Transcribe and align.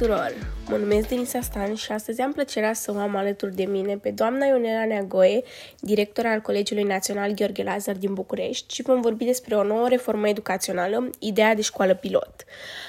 tuturor! 0.00 0.32
Mă 0.68 0.76
numesc 0.76 1.08
Denisa 1.08 1.40
Stan 1.40 1.74
și 1.74 1.92
astăzi 1.92 2.20
am 2.20 2.32
plăcerea 2.32 2.72
să 2.72 2.92
o 2.96 2.98
am 2.98 3.16
alături 3.16 3.54
de 3.54 3.64
mine 3.64 3.96
pe 3.96 4.10
doamna 4.10 4.46
Ionela 4.46 4.84
Neagoe, 4.84 5.42
director 5.80 6.26
al 6.26 6.40
Colegiului 6.40 6.84
Național 6.84 7.30
Gheorghe 7.30 7.62
Lazar 7.62 7.94
din 7.94 8.14
București 8.14 8.74
și 8.74 8.82
vom 8.82 9.00
vorbi 9.00 9.24
despre 9.24 9.54
o 9.56 9.62
nouă 9.62 9.88
reformă 9.88 10.28
educațională, 10.28 11.10
ideea 11.18 11.54
de 11.54 11.62
școală 11.62 11.94
pilot. 11.94 12.44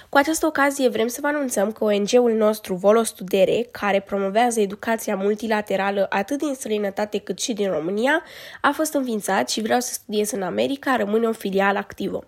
Cu 0.10 0.18
această 0.18 0.46
ocazie 0.46 0.90
vrem 0.90 1.08
să 1.08 1.18
vă 1.22 1.28
anunțăm 1.28 1.72
că 1.72 1.84
ONG-ul 1.84 2.34
nostru 2.34 2.74
Volo 2.74 3.04
Studere, 3.04 3.68
care 3.72 4.00
promovează 4.00 4.60
educația 4.60 5.16
multilaterală 5.16 6.06
atât 6.10 6.38
din 6.38 6.54
străinătate 6.54 7.18
cât 7.18 7.40
și 7.40 7.54
din 7.54 7.72
România, 7.72 8.24
a 8.62 8.72
fost 8.74 8.94
înființat 8.94 9.50
și 9.50 9.62
vreau 9.62 9.80
să 9.80 9.94
studiez 9.94 10.32
în 10.32 10.42
America, 10.42 10.96
rămâne 10.96 11.28
o 11.28 11.32
filială 11.32 11.78
activă. 11.78 12.26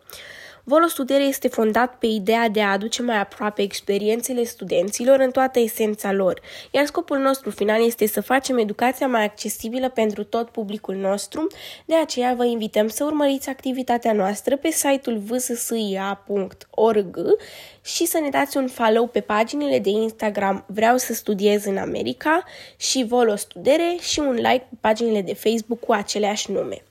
Volo 0.65 0.87
Studere 0.87 1.23
este 1.23 1.47
fondat 1.47 1.97
pe 1.97 2.05
ideea 2.05 2.49
de 2.49 2.61
a 2.61 2.71
aduce 2.71 3.01
mai 3.01 3.19
aproape 3.19 3.61
experiențele 3.61 4.43
studenților 4.43 5.19
în 5.19 5.31
toată 5.31 5.59
esența 5.59 6.11
lor, 6.11 6.41
iar 6.71 6.85
scopul 6.85 7.17
nostru 7.17 7.49
final 7.49 7.85
este 7.85 8.07
să 8.07 8.21
facem 8.21 8.57
educația 8.57 9.07
mai 9.07 9.23
accesibilă 9.23 9.89
pentru 9.89 10.23
tot 10.23 10.49
publicul 10.49 10.95
nostru, 10.95 11.47
de 11.85 11.95
aceea 11.95 12.33
vă 12.33 12.45
invităm 12.45 12.87
să 12.87 13.03
urmăriți 13.03 13.49
activitatea 13.49 14.13
noastră 14.13 14.57
pe 14.57 14.69
site-ul 14.69 15.17
vssia.org 15.17 17.17
și 17.81 18.05
să 18.05 18.19
ne 18.19 18.29
dați 18.29 18.57
un 18.57 18.67
follow 18.67 19.07
pe 19.07 19.19
paginile 19.19 19.79
de 19.79 19.89
Instagram 19.89 20.63
Vreau 20.67 20.97
să 20.97 21.13
studiez 21.13 21.65
în 21.65 21.77
America 21.77 22.43
și 22.77 23.05
Volo 23.07 23.35
Studere 23.35 23.97
și 23.99 24.19
un 24.19 24.33
like 24.33 24.67
pe 24.69 24.77
paginile 24.81 25.21
de 25.21 25.33
Facebook 25.33 25.79
cu 25.79 25.91
aceleași 25.91 26.51
nume. 26.51 26.83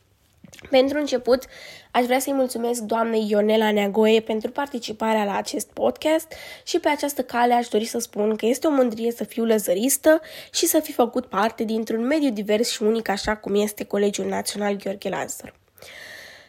Pentru 0.71 0.99
început, 0.99 1.45
aș 1.91 2.05
vrea 2.05 2.19
să-i 2.19 2.33
mulțumesc 2.33 2.81
doamnei 2.81 3.27
Ionela 3.29 3.73
Neagoe 3.73 4.21
pentru 4.21 4.51
participarea 4.51 5.25
la 5.25 5.37
acest 5.37 5.71
podcast 5.73 6.33
și 6.65 6.79
pe 6.79 6.89
această 6.89 7.23
cale 7.23 7.55
aș 7.55 7.69
dori 7.69 7.85
să 7.85 7.99
spun 7.99 8.37
că 8.37 8.47
este 8.47 8.67
o 8.67 8.71
mândrie 8.71 9.13
să 9.13 9.25
fiu 9.25 9.45
lăzăristă 9.45 10.21
și 10.53 10.67
să 10.67 10.81
fi 10.81 10.93
făcut 10.93 11.27
parte 11.27 11.65
dintr-un 11.65 12.07
mediu 12.07 12.31
divers 12.31 12.71
și 12.71 12.83
unic 12.83 13.09
așa 13.09 13.37
cum 13.37 13.55
este 13.55 13.85
Colegiul 13.85 14.29
Național 14.29 14.77
Gheorghe 14.77 15.09
Lazar. 15.09 15.55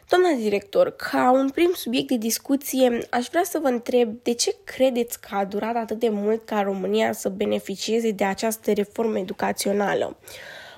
Doamna 0.08 0.30
director, 0.30 0.90
ca 0.90 1.30
un 1.30 1.50
prim 1.50 1.70
subiect 1.74 2.08
de 2.08 2.16
discuție, 2.16 3.06
aș 3.10 3.26
vrea 3.28 3.42
să 3.44 3.58
vă 3.62 3.68
întreb 3.68 4.16
de 4.22 4.34
ce 4.34 4.56
credeți 4.64 5.20
că 5.20 5.28
a 5.30 5.44
durat 5.44 5.76
atât 5.76 5.98
de 5.98 6.08
mult 6.08 6.44
ca 6.44 6.62
România 6.62 7.12
să 7.12 7.28
beneficieze 7.28 8.10
de 8.10 8.24
această 8.24 8.72
reformă 8.72 9.18
educațională? 9.18 10.16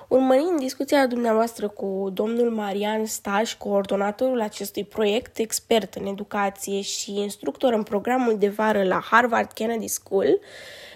Urmărind 0.07 0.59
discuția 0.59 1.07
dumneavoastră 1.07 1.67
cu 1.67 2.09
domnul 2.13 2.51
Marian 2.51 3.05
Staș, 3.05 3.55
coordonatorul 3.55 4.41
acestui 4.41 4.83
proiect, 4.83 5.37
expert 5.37 5.93
în 5.93 6.05
educație 6.05 6.81
și 6.81 7.19
instructor 7.19 7.73
în 7.73 7.83
programul 7.83 8.37
de 8.37 8.47
vară 8.47 8.83
la 8.83 9.01
Harvard 9.09 9.51
Kennedy 9.51 9.87
School, 9.87 10.39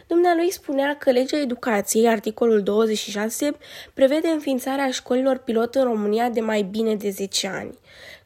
Dumnealui 0.07 0.51
spunea 0.51 0.95
că 0.97 1.11
legea 1.11 1.37
educației, 1.37 2.07
articolul 2.07 2.63
26, 2.63 3.57
prevede 3.93 4.27
înființarea 4.27 4.91
școlilor 4.91 5.37
pilot 5.37 5.75
în 5.75 5.83
România 5.83 6.29
de 6.29 6.41
mai 6.41 6.61
bine 6.61 6.95
de 6.95 7.09
10 7.09 7.47
ani. 7.47 7.77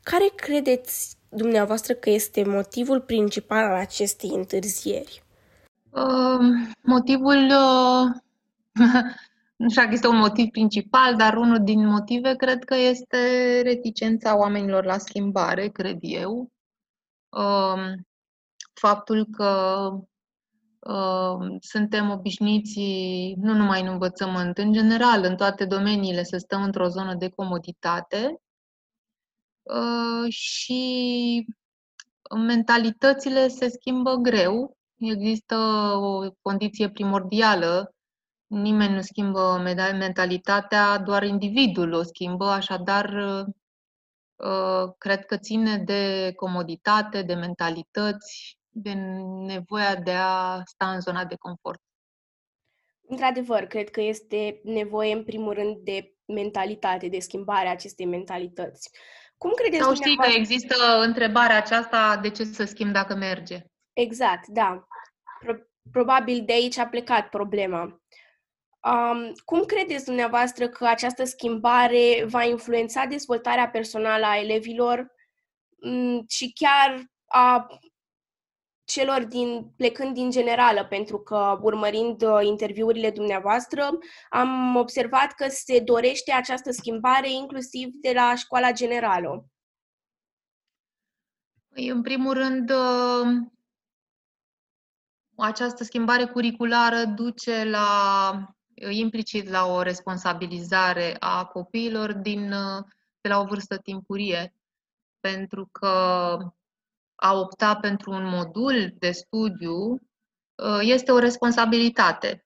Care 0.03 0.31
credeți 0.35 1.17
dumneavoastră 1.29 1.93
că 1.93 2.09
este 2.09 2.43
motivul 2.43 3.01
principal 3.01 3.63
al 3.63 3.75
acestei 3.75 4.29
întârzieri? 4.33 5.23
Uh, 5.89 6.39
motivul 6.81 7.51
uh, 7.51 8.05
Nu 9.55 9.69
știu 9.69 9.81
dacă 9.81 9.93
este 9.93 10.07
un 10.07 10.17
motiv 10.17 10.49
principal, 10.49 11.15
dar 11.15 11.35
unul 11.35 11.63
din 11.63 11.87
motive 11.87 12.35
cred 12.35 12.63
că 12.63 12.75
este 12.75 13.61
reticența 13.61 14.37
oamenilor 14.37 14.85
la 14.85 14.97
schimbare, 14.97 15.67
cred 15.67 15.97
eu. 16.01 16.51
Um, 17.29 18.07
faptul 18.73 19.25
că 19.25 19.89
um, 20.79 21.57
suntem 21.59 22.09
obișnuiți, 22.09 22.79
nu 23.37 23.53
numai 23.53 23.81
în 23.81 23.87
învățământ, 23.87 24.57
în 24.57 24.73
general, 24.73 25.23
în 25.23 25.35
toate 25.35 25.65
domeniile, 25.65 26.23
să 26.23 26.37
stăm 26.37 26.63
într-o 26.63 26.87
zonă 26.87 27.15
de 27.15 27.29
comoditate 27.29 28.41
uh, 29.61 30.31
și 30.33 31.45
mentalitățile 32.47 33.47
se 33.47 33.69
schimbă 33.69 34.15
greu. 34.15 34.77
Există 34.97 35.55
o 35.95 36.31
condiție 36.41 36.89
primordială 36.89 37.94
Nimeni 38.47 38.93
nu 38.93 39.01
schimbă 39.01 39.61
mentalitatea, 39.97 40.97
doar 40.97 41.23
individul 41.23 41.93
o 41.93 42.03
schimbă, 42.03 42.45
așadar 42.45 43.13
uh, 44.35 44.93
cred 44.97 45.25
că 45.25 45.37
ține 45.37 45.77
de 45.77 46.33
comoditate, 46.35 47.21
de 47.21 47.33
mentalități, 47.33 48.57
de 48.69 48.93
nevoia 49.45 49.95
de 49.95 50.11
a 50.11 50.61
sta 50.65 50.91
în 50.91 50.99
zona 50.99 51.25
de 51.25 51.35
confort. 51.35 51.81
Într-adevăr, 53.07 53.65
cred 53.65 53.89
că 53.89 54.01
este 54.01 54.59
nevoie, 54.63 55.13
în 55.13 55.23
primul 55.23 55.53
rând, 55.53 55.77
de 55.77 56.13
mentalitate, 56.25 57.07
de 57.07 57.19
schimbarea 57.19 57.71
acestei 57.71 58.05
mentalități. 58.05 58.89
Cum 59.37 59.51
credeți 59.55 59.83
Sau 59.83 59.93
știi 59.93 60.15
că 60.15 60.29
există 60.35 60.75
întrebarea 61.01 61.57
aceasta, 61.57 62.19
de 62.21 62.29
ce 62.29 62.43
să 62.43 62.63
schimb 62.63 62.91
dacă 62.91 63.15
merge? 63.15 63.65
Exact, 63.93 64.47
da. 64.47 64.87
Probabil 65.91 66.43
de 66.45 66.53
aici 66.53 66.77
a 66.77 66.87
plecat 66.87 67.29
problema. 67.29 68.01
Um, 68.85 69.31
cum 69.45 69.63
credeți 69.63 70.05
dumneavoastră 70.05 70.69
că 70.69 70.85
această 70.85 71.23
schimbare 71.23 72.25
va 72.27 72.43
influența 72.43 73.05
dezvoltarea 73.05 73.69
personală 73.69 74.25
a 74.25 74.37
elevilor 74.37 75.11
um, 75.81 76.25
și 76.27 76.53
chiar 76.53 77.03
a 77.25 77.67
celor 78.83 79.23
din, 79.23 79.73
plecând 79.77 80.13
din 80.13 80.29
generală, 80.29 80.85
pentru 80.85 81.19
că 81.19 81.59
urmărind 81.61 82.21
uh, 82.21 82.39
interviurile 82.43 83.11
dumneavoastră, 83.11 83.89
am 84.29 84.75
observat 84.75 85.31
că 85.31 85.47
se 85.49 85.79
dorește 85.79 86.31
această 86.31 86.71
schimbare 86.71 87.31
inclusiv 87.31 87.89
de 87.93 88.11
la 88.13 88.35
școala 88.35 88.71
generală. 88.71 89.45
Păi, 91.69 91.87
în 91.87 92.01
primul 92.01 92.33
rând, 92.33 92.69
uh, 92.69 93.27
această 95.37 95.83
schimbare 95.83 96.25
curriculară 96.25 97.05
duce 97.05 97.63
la 97.63 97.89
implicit 98.89 99.49
la 99.49 99.65
o 99.65 99.81
responsabilizare 99.81 101.15
a 101.19 101.45
copiilor 101.45 102.13
din, 102.13 102.49
de 103.21 103.29
la 103.29 103.39
o 103.39 103.45
vârstă 103.45 103.77
timpurie, 103.77 104.53
pentru 105.19 105.69
că 105.71 105.87
a 107.15 107.33
opta 107.33 107.75
pentru 107.75 108.11
un 108.11 108.25
modul 108.27 108.93
de 108.99 109.11
studiu 109.11 109.99
este 110.81 111.11
o 111.11 111.19
responsabilitate, 111.19 112.45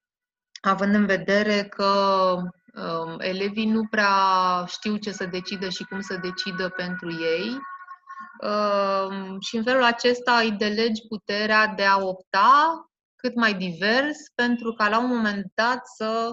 având 0.62 0.96
în 0.96 1.06
vedere 1.06 1.64
că 1.64 1.86
um, 2.74 3.20
elevii 3.20 3.66
nu 3.66 3.88
prea 3.88 4.14
știu 4.68 4.98
ce 4.98 5.12
să 5.12 5.26
decidă 5.26 5.70
și 5.70 5.84
cum 5.84 6.02
să 6.02 6.18
decidă 6.18 6.70
pentru 6.70 7.12
ei. 7.12 7.58
Um, 8.42 9.40
și 9.40 9.58
în 9.58 9.64
felul 9.64 9.84
acesta 9.84 10.38
îi 10.38 10.52
delegi 10.52 11.08
puterea 11.08 11.68
de 11.68 11.84
a 11.84 11.98
opta 11.98 12.89
cât 13.22 13.36
mai 13.36 13.54
divers, 13.54 14.18
pentru 14.36 14.74
ca 14.74 14.90
la 14.90 15.00
un 15.00 15.08
moment 15.08 15.52
dat 15.54 15.88
să 15.88 16.32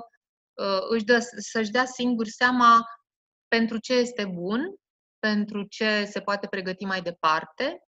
uh, 0.54 0.80
își 0.88 1.04
dă, 1.04 1.18
să-și 1.38 1.70
dea 1.70 1.84
singur 1.84 2.26
seama 2.26 2.84
pentru 3.48 3.78
ce 3.78 3.92
este 3.92 4.24
bun, 4.24 4.74
pentru 5.18 5.62
ce 5.62 6.04
se 6.04 6.20
poate 6.20 6.46
pregăti 6.46 6.84
mai 6.84 7.02
departe. 7.02 7.80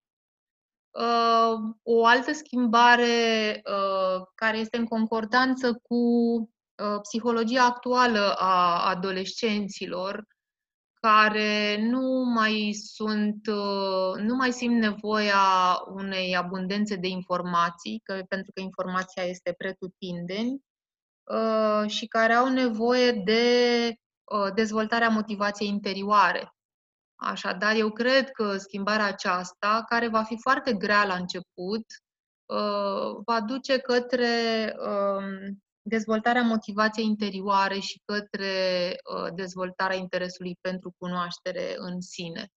Uh, 0.90 1.54
o 1.82 2.06
altă 2.06 2.32
schimbare 2.32 3.60
uh, 3.64 4.22
care 4.34 4.58
este 4.58 4.76
în 4.76 4.86
concordanță 4.86 5.80
cu 5.82 6.02
psihologia 7.02 7.64
actuală 7.64 8.34
a 8.36 8.88
adolescenților 8.88 10.24
care 11.00 11.76
nu 11.80 12.24
mai 12.34 12.72
sunt, 12.72 13.46
uh, 13.46 14.22
nu 14.22 14.34
mai 14.34 14.52
simt 14.52 14.80
nevoia 14.80 15.42
unei 15.94 16.36
abundențe 16.36 16.96
de 16.96 17.08
informații, 17.08 18.00
că, 18.04 18.22
pentru 18.28 18.52
că 18.52 18.60
informația 18.60 19.22
este 19.22 19.54
pretutindeni, 19.58 20.62
uh, 21.24 21.90
și 21.90 22.06
care 22.06 22.32
au 22.32 22.48
nevoie 22.48 23.12
de 23.12 23.42
uh, 24.24 24.52
dezvoltarea 24.54 25.08
motivației 25.08 25.68
interioare. 25.68 26.52
Așadar, 27.16 27.74
eu 27.76 27.90
cred 27.90 28.30
că 28.30 28.56
schimbarea 28.56 29.06
aceasta, 29.06 29.84
care 29.88 30.08
va 30.08 30.22
fi 30.22 30.36
foarte 30.40 30.72
grea 30.72 31.04
la 31.04 31.14
început, 31.14 31.84
va 33.24 33.40
duce 33.40 33.78
către 33.78 34.26
um, 34.78 35.62
dezvoltarea 35.88 36.42
motivației 36.42 37.06
interioare 37.06 37.78
și 37.78 38.00
către 38.04 38.90
uh, 39.14 39.34
dezvoltarea 39.34 39.96
interesului 39.96 40.56
pentru 40.60 40.94
cunoaștere 40.98 41.74
în 41.76 42.00
sine. 42.00 42.48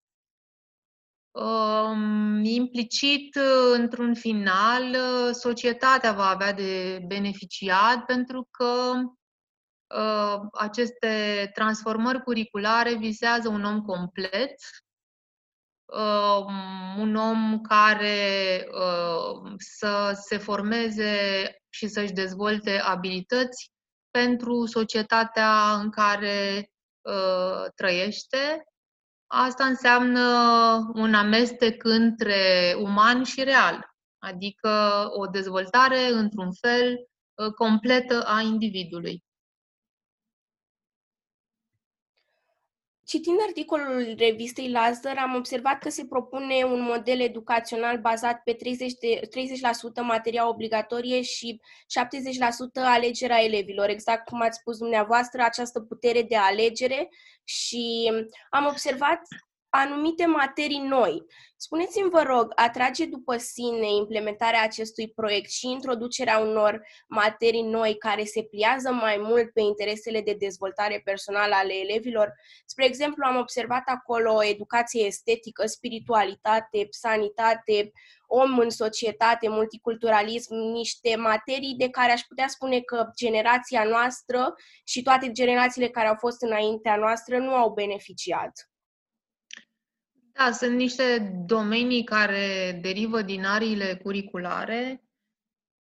Um, 1.31 2.43
implicit, 2.43 3.35
uh, 3.35 3.79
într-un 3.79 4.13
final, 4.13 4.83
uh, 4.83 5.33
societatea 5.33 6.11
va 6.11 6.27
avea 6.27 6.53
de 6.53 7.03
beneficiat 7.07 8.05
pentru 8.05 8.47
că 8.51 8.93
aceste 10.51 11.49
transformări 11.53 12.23
curriculare 12.23 12.95
vizează 12.95 13.49
un 13.49 13.63
om 13.63 13.81
complet, 13.81 14.53
uh, 15.91 16.45
un 16.97 17.15
om 17.15 17.61
care 17.61 18.67
uh, 18.71 19.53
să 19.57 20.19
se 20.27 20.37
formeze 20.37 21.15
și 21.69 21.87
să-și 21.87 22.11
dezvolte 22.11 22.79
abilități 22.79 23.71
pentru 24.11 24.65
societatea 24.65 25.73
în 25.73 25.89
care 25.89 26.71
uh, 27.01 27.65
trăiește. 27.75 28.63
Asta 29.27 29.65
înseamnă 29.65 30.21
un 30.93 31.13
amestec 31.13 31.83
între 31.83 32.75
uman 32.77 33.23
și 33.23 33.43
real, 33.43 33.85
adică 34.19 35.05
o 35.09 35.25
dezvoltare 35.25 36.07
într-un 36.07 36.53
fel 36.53 36.95
uh, 36.95 37.53
completă 37.53 38.23
a 38.23 38.41
individului. 38.41 39.23
Citind 43.11 43.37
articolul 43.47 44.15
revistei 44.17 44.69
Lazar, 44.69 45.17
am 45.17 45.35
observat 45.35 45.79
că 45.79 45.89
se 45.89 46.05
propune 46.05 46.63
un 46.63 46.81
model 46.81 47.19
educațional 47.19 47.97
bazat 47.97 48.41
pe 48.43 48.53
30%, 48.53 48.57
de, 48.99 49.19
30% 50.01 50.01
materia 50.01 50.47
obligatorie 50.47 51.21
și 51.21 51.61
70% 51.61 52.83
alegerea 52.83 53.43
elevilor, 53.43 53.89
exact 53.89 54.25
cum 54.25 54.41
ați 54.41 54.57
spus 54.59 54.77
dumneavoastră, 54.77 55.41
această 55.41 55.79
putere 55.79 56.21
de 56.21 56.35
alegere 56.35 57.09
și 57.43 58.11
am 58.49 58.65
observat 58.65 59.21
anumite 59.73 60.25
materii 60.25 60.79
noi. 60.79 61.23
Spuneți-mi, 61.55 62.09
vă 62.09 62.21
rog, 62.21 62.51
atrage 62.55 63.05
după 63.05 63.37
sine 63.37 63.93
implementarea 63.93 64.63
acestui 64.63 65.09
proiect 65.09 65.49
și 65.49 65.67
introducerea 65.67 66.37
unor 66.37 66.81
materii 67.07 67.61
noi 67.61 67.97
care 67.97 68.23
se 68.23 68.43
pliază 68.43 68.91
mai 68.91 69.17
mult 69.19 69.51
pe 69.51 69.61
interesele 69.61 70.21
de 70.21 70.33
dezvoltare 70.39 71.01
personală 71.03 71.55
ale 71.55 71.73
elevilor? 71.73 72.33
Spre 72.65 72.85
exemplu, 72.85 73.23
am 73.25 73.37
observat 73.37 73.83
acolo 73.85 74.43
educație 74.43 75.05
estetică, 75.05 75.65
spiritualitate, 75.65 76.87
sanitate, 76.89 77.91
om 78.27 78.59
în 78.59 78.69
societate, 78.69 79.49
multiculturalism, 79.49 80.55
niște 80.55 81.15
materii 81.15 81.75
de 81.77 81.89
care 81.89 82.11
aș 82.11 82.21
putea 82.21 82.47
spune 82.47 82.79
că 82.79 83.09
generația 83.15 83.83
noastră 83.83 84.53
și 84.83 85.01
toate 85.01 85.31
generațiile 85.31 85.89
care 85.89 86.07
au 86.07 86.15
fost 86.15 86.41
înaintea 86.41 86.95
noastră 86.95 87.37
nu 87.37 87.53
au 87.53 87.73
beneficiat. 87.73 88.70
Da, 90.33 90.51
sunt 90.51 90.75
niște 90.75 91.33
domenii 91.45 92.03
care 92.03 92.79
derivă 92.81 93.21
din 93.21 93.45
ariile 93.45 93.95
curriculare, 94.03 95.03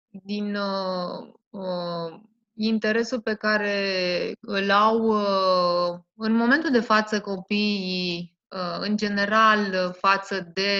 din 0.10 0.56
uh, 0.56 1.34
uh, 1.50 2.20
interesul 2.56 3.22
pe 3.22 3.36
care 3.36 4.34
îl 4.40 4.72
au 4.72 5.00
uh, 5.00 6.00
în 6.16 6.34
momentul 6.34 6.72
de 6.72 6.80
față 6.80 7.22
copiii, 7.22 8.38
uh, 8.48 8.78
în 8.80 8.98
general, 8.98 9.94
față 9.94 10.52
de 10.54 10.74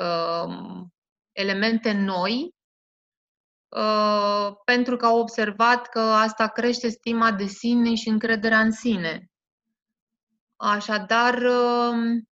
uh, 0.00 0.82
elemente 1.32 1.92
noi, 1.92 2.54
uh, 3.68 4.52
pentru 4.64 4.96
că 4.96 5.06
au 5.06 5.18
observat 5.18 5.86
că 5.86 6.00
asta 6.00 6.48
crește 6.48 6.88
stima 6.88 7.32
de 7.32 7.46
sine 7.46 7.94
și 7.94 8.08
încrederea 8.08 8.60
în 8.60 8.70
sine. 8.70 9.30
Așadar, 10.56 11.34
uh, 11.34 12.22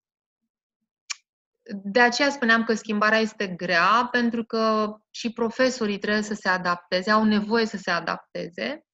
de 1.72 2.00
aceea 2.00 2.30
spuneam 2.30 2.64
că 2.64 2.74
schimbarea 2.74 3.18
este 3.18 3.46
grea, 3.46 4.08
pentru 4.10 4.44
că 4.44 4.94
și 5.10 5.32
profesorii 5.32 5.98
trebuie 5.98 6.22
să 6.22 6.34
se 6.34 6.48
adapteze, 6.48 7.10
au 7.10 7.24
nevoie 7.24 7.66
să 7.66 7.76
se 7.76 7.90
adapteze. 7.90 8.84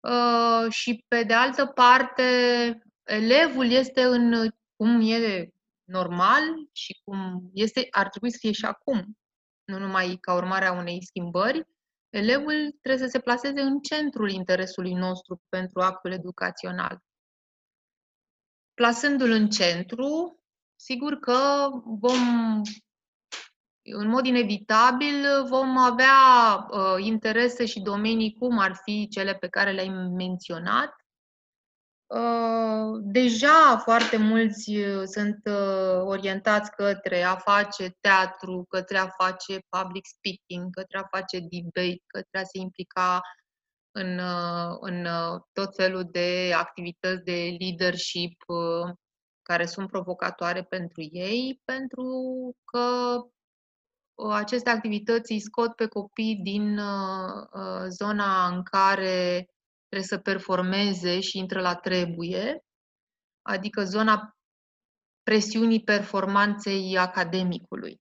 Uh, 0.00 0.70
și 0.70 1.04
pe 1.08 1.22
de 1.22 1.34
altă 1.34 1.66
parte, 1.66 2.22
elevul 3.02 3.70
este 3.70 4.02
în 4.02 4.50
cum 4.76 5.00
e 5.00 5.48
normal 5.84 6.42
și 6.72 7.00
cum 7.04 7.50
este, 7.52 7.86
ar 7.90 8.08
trebui 8.08 8.30
să 8.30 8.36
fie 8.40 8.52
și 8.52 8.64
acum, 8.64 9.18
nu 9.64 9.78
numai 9.78 10.16
ca 10.20 10.34
urmare 10.34 10.64
a 10.64 10.72
unei 10.72 11.04
schimbări, 11.04 11.66
elevul 12.10 12.76
trebuie 12.82 13.06
să 13.06 13.10
se 13.10 13.20
plaseze 13.20 13.60
în 13.60 13.80
centrul 13.80 14.30
interesului 14.30 14.92
nostru 14.92 15.42
pentru 15.48 15.80
actul 15.80 16.12
educațional. 16.12 17.02
Plasându-l 18.74 19.30
în 19.30 19.48
centru, 19.48 20.37
sigur 20.80 21.14
că 21.18 21.68
vom, 21.84 22.62
în 23.82 24.08
mod 24.08 24.26
inevitabil, 24.26 25.44
vom 25.48 25.76
avea 25.76 26.18
uh, 26.70 27.04
interese 27.04 27.66
și 27.66 27.80
domenii 27.80 28.34
cum 28.34 28.58
ar 28.58 28.74
fi 28.82 29.08
cele 29.08 29.34
pe 29.34 29.48
care 29.48 29.72
le-ai 29.72 29.88
menționat. 30.16 30.94
Uh, 32.06 33.00
deja 33.00 33.78
foarte 33.78 34.16
mulți 34.16 34.76
uh, 34.76 35.02
sunt 35.04 35.40
uh, 35.44 36.00
orientați 36.04 36.70
către 36.70 37.22
a 37.22 37.36
face 37.36 37.96
teatru, 38.00 38.66
către 38.68 38.98
a 38.98 39.08
face 39.08 39.58
public 39.68 40.06
speaking, 40.06 40.74
către 40.74 40.98
a 40.98 41.16
face 41.16 41.38
debate, 41.38 42.02
către 42.06 42.38
a 42.38 42.44
se 42.44 42.58
implica 42.58 43.20
în, 43.90 44.18
uh, 44.18 44.76
în 44.80 45.04
uh, 45.04 45.40
tot 45.52 45.74
felul 45.74 46.08
de 46.10 46.52
activități 46.56 47.24
de 47.24 47.56
leadership 47.58 48.44
care 49.48 49.66
sunt 49.66 49.88
provocatoare 49.88 50.62
pentru 50.62 51.00
ei, 51.10 51.60
pentru 51.64 52.04
că 52.64 53.16
uh, 54.14 54.32
aceste 54.32 54.70
activități 54.70 55.32
îi 55.32 55.40
scot 55.40 55.74
pe 55.74 55.86
copii 55.86 56.40
din 56.42 56.78
uh, 56.78 57.46
uh, 57.52 57.84
zona 57.88 58.46
în 58.46 58.62
care 58.62 59.48
trebuie 59.88 60.08
să 60.08 60.18
performeze 60.18 61.20
și 61.20 61.38
intră 61.38 61.60
la 61.60 61.74
trebuie, 61.74 62.64
adică 63.42 63.84
zona 63.84 64.36
presiunii 65.22 65.82
performanței 65.82 66.98
academicului. 66.98 68.00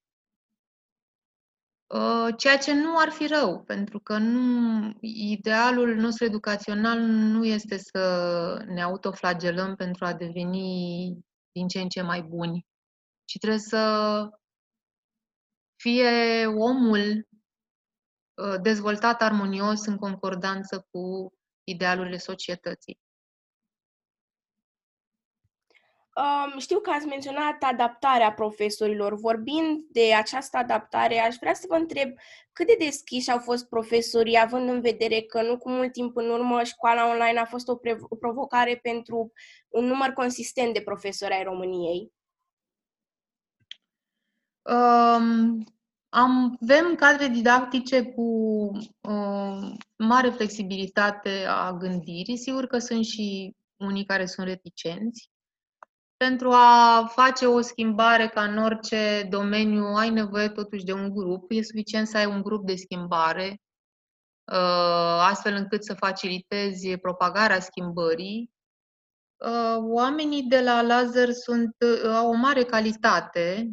Ceea 2.37 2.57
ce 2.57 2.73
nu 2.73 2.97
ar 2.97 3.09
fi 3.09 3.27
rău, 3.27 3.63
pentru 3.63 3.99
că 3.99 4.17
nu, 4.17 4.97
idealul 5.01 5.95
nostru 5.95 6.25
educațional 6.25 6.99
nu 6.99 7.45
este 7.45 7.77
să 7.77 8.63
ne 8.67 8.81
autoflagelăm 8.81 9.75
pentru 9.75 10.05
a 10.05 10.13
deveni 10.13 11.26
din 11.57 11.67
ce 11.67 11.79
în 11.81 11.89
ce 11.89 12.01
mai 12.01 12.21
buni, 12.21 12.65
ci 13.25 13.37
trebuie 13.37 13.59
să 13.59 13.83
fie 15.75 16.45
omul 16.45 17.27
uh, 18.33 18.61
dezvoltat 18.61 19.21
armonios 19.21 19.85
în 19.85 19.97
concordanță 19.97 20.87
cu 20.91 21.33
idealurile 21.63 22.17
societății. 22.17 22.99
Um, 26.17 26.59
știu 26.59 26.79
că 26.79 26.89
ați 26.89 27.05
menționat 27.05 27.63
adaptarea 27.63 28.33
profesorilor. 28.33 29.15
Vorbind 29.15 29.81
de 29.91 30.13
această 30.13 30.57
adaptare, 30.57 31.19
aș 31.19 31.35
vrea 31.39 31.53
să 31.53 31.65
vă 31.69 31.75
întreb 31.75 32.09
cât 32.51 32.67
de 32.67 32.75
deschiși 32.79 33.31
au 33.31 33.39
fost 33.39 33.69
profesorii, 33.69 34.39
având 34.39 34.69
în 34.69 34.81
vedere 34.81 35.21
că 35.21 35.41
nu 35.41 35.57
cu 35.57 35.69
mult 35.69 35.91
timp 35.91 36.15
în 36.15 36.29
urmă 36.29 36.63
școala 36.63 37.09
online 37.09 37.39
a 37.39 37.45
fost 37.45 37.67
o, 37.67 37.75
pre- 37.75 37.97
o 38.01 38.15
provocare 38.15 38.79
pentru 38.81 39.31
un 39.67 39.85
număr 39.85 40.09
consistent 40.09 40.73
de 40.73 40.81
profesori 40.81 41.33
ai 41.33 41.43
României. 41.43 42.11
Um, 44.61 45.63
avem 46.09 46.95
cadre 46.95 47.27
didactice 47.27 48.03
cu 48.03 48.21
um, 49.01 49.77
mare 49.97 50.29
flexibilitate 50.29 51.45
a 51.47 51.73
gândirii. 51.73 52.37
Sigur 52.37 52.65
că 52.65 52.77
sunt 52.77 53.05
și 53.05 53.55
unii 53.75 54.05
care 54.05 54.25
sunt 54.25 54.47
reticenți, 54.47 55.31
pentru 56.17 56.51
a 56.51 57.05
face 57.07 57.45
o 57.45 57.61
schimbare 57.61 58.27
ca 58.27 58.43
în 58.43 58.57
orice 58.57 59.27
domeniu, 59.29 59.83
ai 59.83 60.09
nevoie 60.09 60.49
totuși 60.49 60.83
de 60.83 60.93
un 60.93 61.13
grup. 61.13 61.51
E 61.51 61.63
suficient 61.63 62.07
să 62.07 62.17
ai 62.17 62.25
un 62.25 62.41
grup 62.41 62.65
de 62.65 62.75
schimbare, 62.75 63.61
uh, 64.51 65.19
astfel 65.29 65.53
încât 65.53 65.83
să 65.83 65.93
facilitezi 65.93 66.97
propagarea 66.97 67.59
schimbării. 67.59 68.51
Uh, 69.37 69.77
oamenii 69.79 70.43
de 70.43 70.61
la 70.61 70.81
Laser 70.81 71.31
sunt, 71.31 71.75
uh, 71.79 72.11
au 72.11 72.29
o 72.29 72.35
mare 72.35 72.63
calitate, 72.63 73.71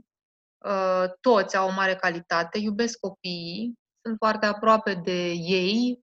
toți 1.20 1.56
au 1.56 1.68
o 1.68 1.72
mare 1.72 1.94
calitate, 1.96 2.58
iubesc 2.58 2.98
copiii, 2.98 3.74
sunt 4.02 4.16
foarte 4.18 4.46
aproape 4.46 4.94
de 4.94 5.30
ei, 5.30 6.00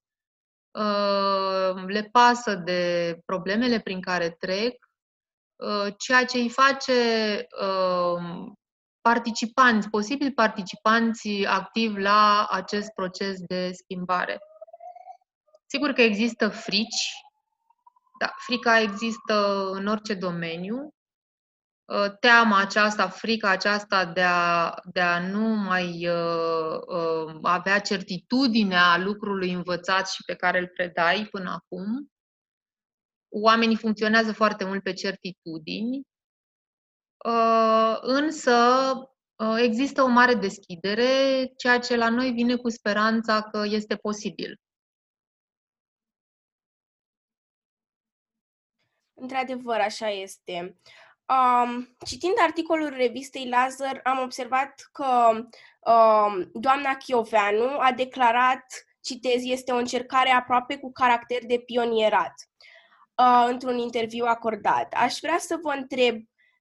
le 1.87 2.09
pasă 2.11 2.55
de 2.55 3.17
problemele 3.25 3.79
prin 3.79 4.01
care 4.01 4.29
trec, 4.29 4.73
Uh, 4.73 4.90
ceea 5.97 6.25
ce 6.25 6.37
îi 6.37 6.49
face 6.49 6.91
uh, 7.61 8.51
participanți, 9.01 9.89
posibil 9.89 10.31
participanți 10.31 11.45
activi 11.45 12.01
la 12.01 12.47
acest 12.49 12.91
proces 12.91 13.39
de 13.39 13.71
schimbare. 13.71 14.39
Sigur 15.65 15.91
că 15.91 16.01
există 16.01 16.49
frici, 16.49 17.11
da, 18.19 18.33
frica 18.37 18.79
există 18.79 19.67
în 19.71 19.87
orice 19.87 20.13
domeniu, 20.13 20.93
uh, 21.85 22.17
teama 22.19 22.59
aceasta, 22.59 23.07
frica 23.07 23.49
aceasta 23.49 24.05
de 24.05 24.21
a, 24.21 24.73
de 24.93 24.99
a 25.01 25.19
nu 25.19 25.47
mai 25.47 26.07
uh, 26.07 26.79
uh, 26.87 27.39
avea 27.41 27.79
certitudinea 27.79 28.97
lucrului 28.97 29.51
învățat 29.51 30.09
și 30.09 30.23
pe 30.25 30.35
care 30.35 30.59
îl 30.59 30.67
predai 30.67 31.27
până 31.31 31.49
acum, 31.49 32.11
oamenii 33.31 33.75
funcționează 33.75 34.33
foarte 34.33 34.63
mult 34.63 34.83
pe 34.83 34.93
certitudini. 34.93 36.01
Uh, 37.25 37.97
însă 38.01 38.53
uh, 39.35 39.55
există 39.57 40.01
o 40.01 40.07
mare 40.07 40.33
deschidere, 40.33 41.45
ceea 41.57 41.79
ce 41.79 41.95
la 41.95 42.09
noi 42.09 42.31
vine 42.31 42.55
cu 42.55 42.69
speranța 42.69 43.41
că 43.41 43.63
este 43.65 43.95
posibil. 43.95 44.59
Într-adevăr, 49.13 49.79
așa 49.79 50.09
este. 50.09 50.77
Um, 51.25 51.95
citind 52.05 52.33
articolul 52.41 52.89
revistei 52.89 53.49
Lazar, 53.49 53.99
am 54.03 54.19
observat 54.19 54.89
că 54.91 55.29
um, 55.91 56.51
doamna 56.53 56.95
Chioveanu 56.95 57.79
a 57.79 57.91
declarat, 57.91 58.65
citez, 59.01 59.43
este 59.43 59.71
o 59.71 59.75
încercare 59.75 60.29
aproape 60.29 60.77
cu 60.77 60.91
caracter 60.91 61.45
de 61.45 61.59
pionierat 61.59 62.50
uh, 63.21 63.47
într-un 63.49 63.77
interviu 63.77 64.25
acordat. 64.25 64.93
Aș 64.93 65.17
vrea 65.21 65.37
să 65.39 65.59
vă 65.61 65.73
întreb 65.77 66.15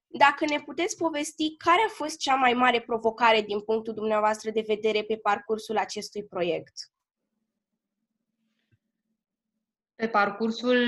dacă 0.07 0.45
ne 0.45 0.59
puteți 0.65 0.97
povesti 0.97 1.57
care 1.57 1.81
a 1.87 1.93
fost 1.93 2.17
cea 2.17 2.35
mai 2.35 2.53
mare 2.53 2.81
provocare 2.81 3.41
din 3.41 3.61
punctul 3.61 3.93
dumneavoastră 3.93 4.51
de 4.51 4.63
vedere 4.67 5.03
pe 5.03 5.15
parcursul 5.17 5.77
acestui 5.77 6.23
proiect. 6.23 6.73
Pe 9.95 10.07
parcursul 10.07 10.79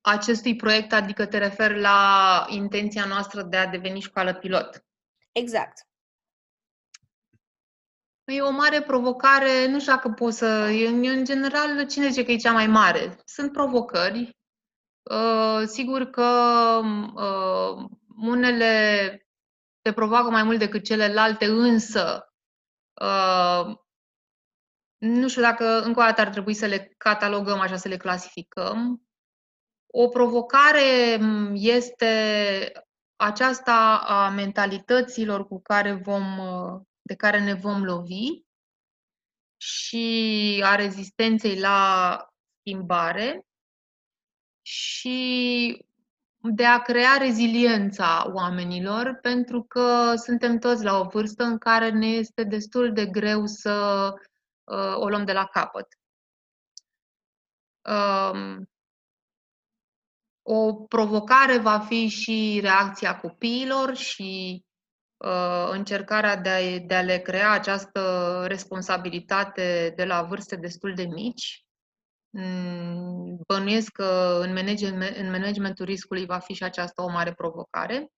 acestui 0.00 0.56
proiect, 0.56 0.92
adică 0.92 1.26
te 1.26 1.38
refer 1.38 1.76
la 1.76 2.44
intenția 2.48 3.04
noastră 3.04 3.42
de 3.42 3.56
a 3.56 3.66
deveni 3.66 4.00
școală 4.00 4.34
pilot. 4.34 4.84
Exact. 5.32 5.86
E 8.24 8.40
o 8.40 8.50
mare 8.50 8.82
provocare, 8.82 9.66
nu 9.66 9.80
știu 9.80 9.92
dacă 9.92 10.08
pot 10.08 10.32
să... 10.32 10.46
În 10.86 11.24
general, 11.24 11.86
cine 11.86 12.08
zice 12.08 12.24
că 12.24 12.30
e 12.30 12.36
cea 12.36 12.52
mai 12.52 12.66
mare? 12.66 13.18
Sunt 13.24 13.52
provocări. 13.52 14.36
Uh, 15.10 15.62
sigur 15.66 16.04
că 16.04 16.30
uh, 17.14 17.88
unele 18.16 19.26
te 19.82 19.92
provoacă 19.92 20.30
mai 20.30 20.42
mult 20.42 20.58
decât 20.58 20.84
celelalte, 20.84 21.46
însă 21.46 22.32
uh, 23.00 23.76
nu 24.98 25.28
știu 25.28 25.42
dacă 25.42 25.82
încă 25.82 26.00
o 26.00 26.02
dată 26.02 26.20
ar 26.20 26.28
trebui 26.28 26.54
să 26.54 26.66
le 26.66 26.94
catalogăm 26.96 27.60
așa, 27.60 27.76
să 27.76 27.88
le 27.88 27.96
clasificăm. 27.96 29.02
O 29.86 30.08
provocare 30.08 31.18
este 31.52 32.72
aceasta 33.16 33.98
a 34.06 34.28
mentalităților 34.28 35.46
cu 35.46 35.60
care 35.62 35.92
vom, 35.92 36.24
de 37.02 37.14
care 37.14 37.40
ne 37.40 37.54
vom 37.54 37.84
lovi 37.84 38.42
și 39.56 40.62
a 40.64 40.74
rezistenței 40.74 41.58
la 41.58 42.18
schimbare 42.60 43.46
și 44.66 45.84
de 46.40 46.64
a 46.64 46.82
crea 46.82 47.16
reziliența 47.18 48.30
oamenilor, 48.32 49.18
pentru 49.22 49.62
că 49.62 50.14
suntem 50.16 50.58
toți 50.58 50.84
la 50.84 50.98
o 50.98 51.08
vârstă 51.08 51.42
în 51.42 51.58
care 51.58 51.90
ne 51.90 52.06
este 52.06 52.44
destul 52.44 52.92
de 52.92 53.06
greu 53.06 53.46
să 53.46 54.08
uh, 54.64 54.96
o 54.96 55.08
luăm 55.08 55.24
de 55.24 55.32
la 55.32 55.46
capăt. 55.46 55.86
Um, 57.82 58.68
o 60.42 60.74
provocare 60.74 61.58
va 61.58 61.78
fi 61.78 62.06
și 62.08 62.58
reacția 62.62 63.20
copiilor 63.20 63.96
și 63.96 64.64
uh, 65.16 65.68
încercarea 65.70 66.36
de 66.36 66.48
a, 66.48 66.78
de 66.78 66.94
a 66.94 67.02
le 67.02 67.18
crea 67.18 67.50
această 67.50 68.44
responsabilitate 68.46 69.92
de 69.96 70.04
la 70.04 70.22
vârste 70.22 70.56
destul 70.56 70.94
de 70.94 71.04
mici. 71.04 71.63
Mm, 72.36 73.38
bănuiesc 73.46 73.90
că 73.92 74.38
în, 74.42 74.52
management, 74.52 75.16
în 75.16 75.30
managementul 75.30 75.84
riscului 75.84 76.26
va 76.26 76.38
fi 76.38 76.52
și 76.52 76.62
aceasta 76.62 77.02
o 77.02 77.10
mare 77.10 77.34
provocare. 77.34 78.08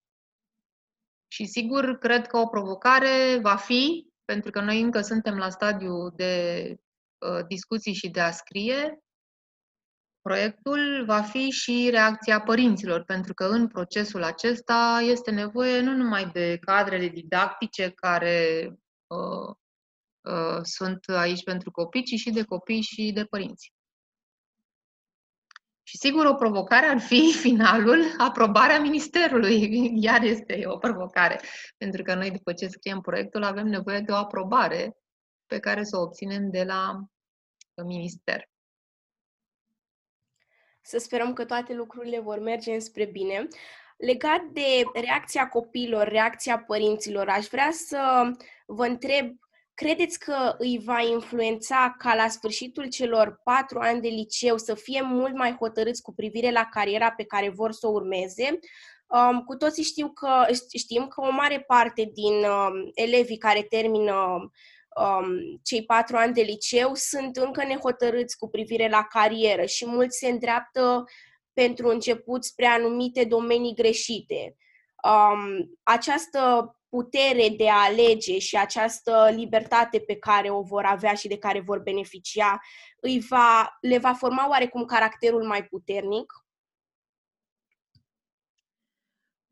Și 1.29 1.47
sigur, 1.47 1.99
cred 1.99 2.27
că 2.27 2.37
o 2.37 2.47
provocare 2.47 3.39
va 3.43 3.57
fi, 3.57 4.07
pentru 4.25 4.51
că 4.51 4.61
noi 4.61 4.81
încă 4.81 5.01
suntem 5.01 5.37
la 5.37 5.51
stadiu 5.51 6.11
de 6.11 6.75
uh, 7.19 7.47
discuții 7.49 7.93
și 7.93 8.09
de 8.09 8.21
a 8.21 8.31
scrie, 8.31 8.99
proiectul 10.23 11.05
va 11.07 11.23
fi 11.23 11.51
și 11.51 11.89
reacția 11.91 12.41
părinților, 12.41 13.05
pentru 13.05 13.35
că 13.35 13.45
în 13.45 13.69
procesul 13.69 14.23
acesta 14.23 14.99
este 15.03 15.31
nevoie 15.31 15.81
nu 15.81 15.93
numai 15.93 16.31
de 16.31 16.59
cadrele 16.59 17.09
didactice 17.09 17.91
care 17.91 18.69
uh, 19.07 19.55
uh, 20.21 20.59
sunt 20.63 21.09
aici 21.09 21.43
pentru 21.43 21.71
copii, 21.71 22.03
ci 22.03 22.15
și 22.15 22.31
de 22.31 22.45
copii 22.45 22.83
și 22.83 23.13
de 23.15 23.25
părinți. 23.25 23.76
Și 25.89 25.97
sigur, 25.97 26.27
o 26.27 26.35
provocare 26.35 26.87
ar 26.87 27.01
fi 27.01 27.33
finalul, 27.47 28.05
aprobarea 28.19 28.81
ministerului. 28.81 29.71
Iar 30.07 30.23
este 30.23 30.63
o 30.67 30.79
provocare. 30.79 31.41
Pentru 31.77 32.03
că 32.03 32.15
noi, 32.15 32.31
după 32.31 32.53
ce 32.53 32.67
scriem 32.67 33.01
proiectul, 33.01 33.43
avem 33.43 33.67
nevoie 33.67 34.01
de 34.01 34.13
o 34.13 34.17
aprobare 34.17 34.97
pe 35.47 35.59
care 35.59 35.85
să 35.85 35.97
o 35.97 36.01
obținem 36.01 36.51
de 36.51 36.65
la 36.65 37.01
minister. 37.85 38.49
Să 40.81 40.99
sperăm 40.99 41.33
că 41.33 41.45
toate 41.45 41.75
lucrurile 41.75 42.21
vor 42.21 42.39
merge 42.39 42.73
înspre 42.73 43.05
bine. 43.05 43.49
Legat 43.97 44.43
de 44.53 44.83
reacția 45.01 45.49
copiilor, 45.49 46.09
reacția 46.09 46.59
părinților, 46.59 47.29
aș 47.29 47.47
vrea 47.47 47.71
să 47.71 48.31
vă 48.67 48.87
întreb 48.87 49.37
Credeți 49.77 50.19
că 50.19 50.55
îi 50.59 50.81
va 50.85 51.01
influența 51.01 51.95
ca 51.99 52.15
la 52.15 52.29
sfârșitul 52.29 52.89
celor 52.89 53.41
patru 53.45 53.79
ani 53.79 54.01
de 54.01 54.09
liceu 54.09 54.59
să 54.59 54.75
fie 54.75 55.03
mult 55.03 55.35
mai 55.35 55.57
hotărâți 55.61 56.03
cu 56.03 56.15
privire 56.15 56.51
la 56.51 56.69
cariera 56.71 57.11
pe 57.11 57.25
care 57.25 57.49
vor 57.49 57.73
să 57.73 57.87
o 57.87 57.91
urmeze? 57.91 58.59
Um, 59.07 59.43
cu 59.43 59.57
toții 59.57 59.83
știu 59.83 60.09
că, 60.09 60.47
știm 60.79 61.07
că 61.07 61.21
o 61.21 61.31
mare 61.31 61.61
parte 61.61 62.11
din 62.15 62.33
um, 62.33 62.91
elevii 62.95 63.39
care 63.39 63.63
termină 63.63 64.15
um, 64.97 65.61
cei 65.63 65.85
patru 65.85 66.17
ani 66.17 66.35
de 66.35 66.43
liceu 66.43 66.95
sunt 66.95 67.37
încă 67.37 67.65
nehotărâți 67.65 68.39
cu 68.39 68.49
privire 68.49 68.89
la 68.89 69.03
carieră 69.03 69.65
și 69.65 69.87
mulți 69.87 70.19
se 70.19 70.29
îndreaptă 70.29 71.05
pentru 71.53 71.89
început 71.89 72.45
spre 72.45 72.67
anumite 72.67 73.25
domenii 73.25 73.75
greșite. 73.75 74.57
Um, 75.03 75.71
această 75.83 76.71
putere 76.97 77.49
de 77.57 77.71
a 77.71 77.85
alege 77.85 78.39
și 78.39 78.57
această 78.57 79.29
libertate 79.33 79.99
pe 79.99 80.17
care 80.17 80.51
o 80.51 80.63
vor 80.63 80.85
avea 80.85 81.15
și 81.15 81.29
de 81.29 81.39
care 81.39 81.61
vor 81.61 81.79
beneficia, 81.79 82.61
îi 83.01 83.21
va, 83.29 83.77
le 83.81 83.99
va 83.99 84.13
forma 84.13 84.49
oarecum 84.49 84.85
caracterul 84.85 85.47
mai 85.47 85.65
puternic? 85.65 86.33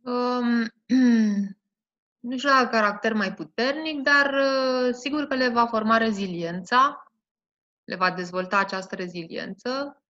Um, 0.05 0.67
nu 2.29 2.37
știu 2.37 2.49
la 2.49 2.69
caracter 2.71 3.13
mai 3.13 3.35
puternic, 3.35 4.01
dar 4.01 4.35
uh, 4.35 4.95
sigur 4.95 5.27
că 5.27 5.35
le 5.35 5.49
va 5.49 5.67
forma 5.67 5.97
reziliența, 5.97 7.13
le 7.85 7.97
va 7.97 8.11
dezvolta 8.11 8.59
această 8.59 8.95
reziliență 8.95 10.03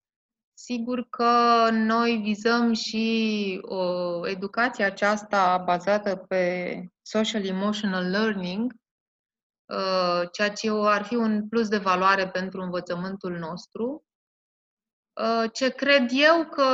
Sigur 0.56 1.06
că 1.10 1.68
noi 1.72 2.16
vizăm 2.16 2.72
și 2.72 3.58
o 3.62 4.28
educație 4.28 4.84
aceasta 4.84 5.58
bazată 5.58 6.16
pe 6.16 6.84
social 7.02 7.44
emotional 7.44 8.10
learning, 8.10 8.72
uh, 9.64 10.22
ceea 10.32 10.50
ce 10.50 10.70
ar 10.70 11.04
fi 11.04 11.14
un 11.14 11.48
plus 11.48 11.68
de 11.68 11.78
valoare 11.78 12.28
pentru 12.28 12.60
învățământul 12.60 13.38
nostru. 13.38 14.04
Uh, 15.20 15.50
ce 15.52 15.68
cred 15.68 16.10
eu 16.12 16.48
că 16.48 16.68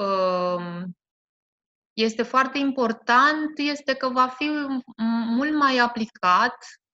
um, 0.00 0.96
este 1.92 2.22
foarte 2.22 2.58
important 2.58 3.58
este 3.58 3.94
că 3.94 4.08
va 4.08 4.28
fi 4.28 4.48
mult 5.26 5.54
mai 5.54 5.78
aplicat 5.78 6.52
uh, 6.52 6.85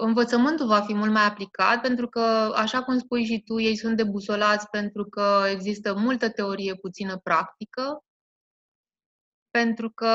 învățământul 0.00 0.66
va 0.66 0.80
fi 0.80 0.94
mult 0.94 1.12
mai 1.12 1.24
aplicat, 1.24 1.80
pentru 1.80 2.08
că, 2.08 2.52
așa 2.54 2.82
cum 2.82 2.98
spui 2.98 3.24
și 3.24 3.42
tu, 3.46 3.60
ei 3.60 3.76
sunt 3.76 3.96
debusolați 3.96 4.68
pentru 4.70 5.04
că 5.04 5.44
există 5.50 5.94
multă 5.94 6.30
teorie, 6.30 6.74
puțină 6.74 7.16
practică, 7.16 8.04
pentru 9.50 9.90
că 9.90 10.08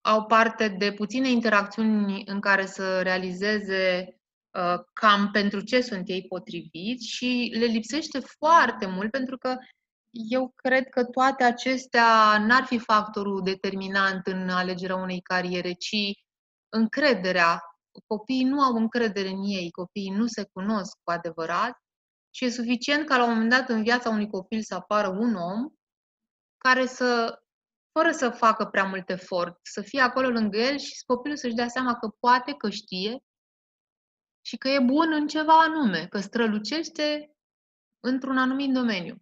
au 0.00 0.24
parte 0.26 0.68
de 0.68 0.92
puține 0.92 1.28
interacțiuni 1.28 2.22
în 2.26 2.40
care 2.40 2.66
să 2.66 3.02
realizeze 3.02 4.08
uh, 4.50 4.80
cam 4.92 5.30
pentru 5.30 5.60
ce 5.60 5.80
sunt 5.80 6.08
ei 6.08 6.26
potriviți 6.28 7.08
și 7.08 7.54
le 7.58 7.64
lipsește 7.64 8.18
foarte 8.18 8.86
mult 8.86 9.10
pentru 9.10 9.38
că 9.38 9.56
eu 10.10 10.52
cred 10.56 10.88
că 10.88 11.04
toate 11.04 11.44
acestea 11.44 12.38
n-ar 12.38 12.64
fi 12.64 12.78
factorul 12.78 13.42
determinant 13.42 14.26
în 14.26 14.48
alegerea 14.48 14.96
unei 14.96 15.20
cariere, 15.20 15.72
ci 15.72 15.96
încrederea 16.68 17.60
copiii 18.06 18.44
nu 18.44 18.60
au 18.60 18.74
încredere 18.74 19.28
în 19.28 19.42
ei, 19.42 19.70
copiii 19.70 20.10
nu 20.10 20.26
se 20.26 20.48
cunosc 20.52 20.98
cu 21.02 21.10
adevărat 21.10 21.78
și 22.30 22.44
e 22.44 22.50
suficient 22.50 23.06
ca 23.06 23.16
la 23.16 23.24
un 23.24 23.32
moment 23.32 23.50
dat 23.50 23.68
în 23.68 23.82
viața 23.82 24.08
unui 24.08 24.30
copil 24.30 24.62
să 24.62 24.74
apară 24.74 25.08
un 25.08 25.34
om 25.34 25.68
care 26.58 26.86
să, 26.86 27.38
fără 27.92 28.12
să 28.12 28.30
facă 28.30 28.64
prea 28.64 28.84
mult 28.84 29.10
efort, 29.10 29.58
să 29.62 29.80
fie 29.80 30.00
acolo 30.00 30.28
lângă 30.28 30.58
el 30.58 30.78
și 30.78 31.04
copilul 31.06 31.36
să-și 31.36 31.54
dea 31.54 31.68
seama 31.68 31.94
că 31.94 32.08
poate, 32.20 32.52
că 32.52 32.70
știe 32.70 33.18
și 34.40 34.56
că 34.56 34.68
e 34.68 34.80
bun 34.80 35.12
în 35.12 35.26
ceva 35.26 35.58
anume, 35.58 36.06
că 36.06 36.20
strălucește 36.20 37.36
într-un 38.00 38.38
anumit 38.38 38.72
domeniu. 38.72 39.16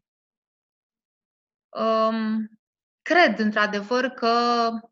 Um, 1.69 2.49
cred 3.03 3.39
într-adevăr 3.39 4.09
că 4.09 4.69
uh, 4.73 4.91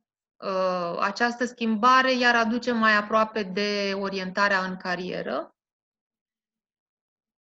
această 1.01 1.45
schimbare 1.45 2.13
iar 2.13 2.35
aduce 2.35 2.73
mai 2.73 2.97
aproape 2.97 3.43
de 3.43 3.93
orientarea 3.95 4.65
în 4.65 4.77
carieră. 4.77 5.55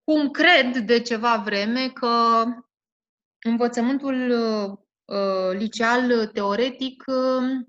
Cum 0.03 0.31
cred 0.31 0.77
de 0.77 1.01
ceva 1.01 1.37
vreme 1.37 1.89
că 1.89 2.43
învățământul 3.45 4.29
uh, 5.05 5.51
liceal 5.51 6.27
teoretic 6.27 7.03
uh, 7.07 7.65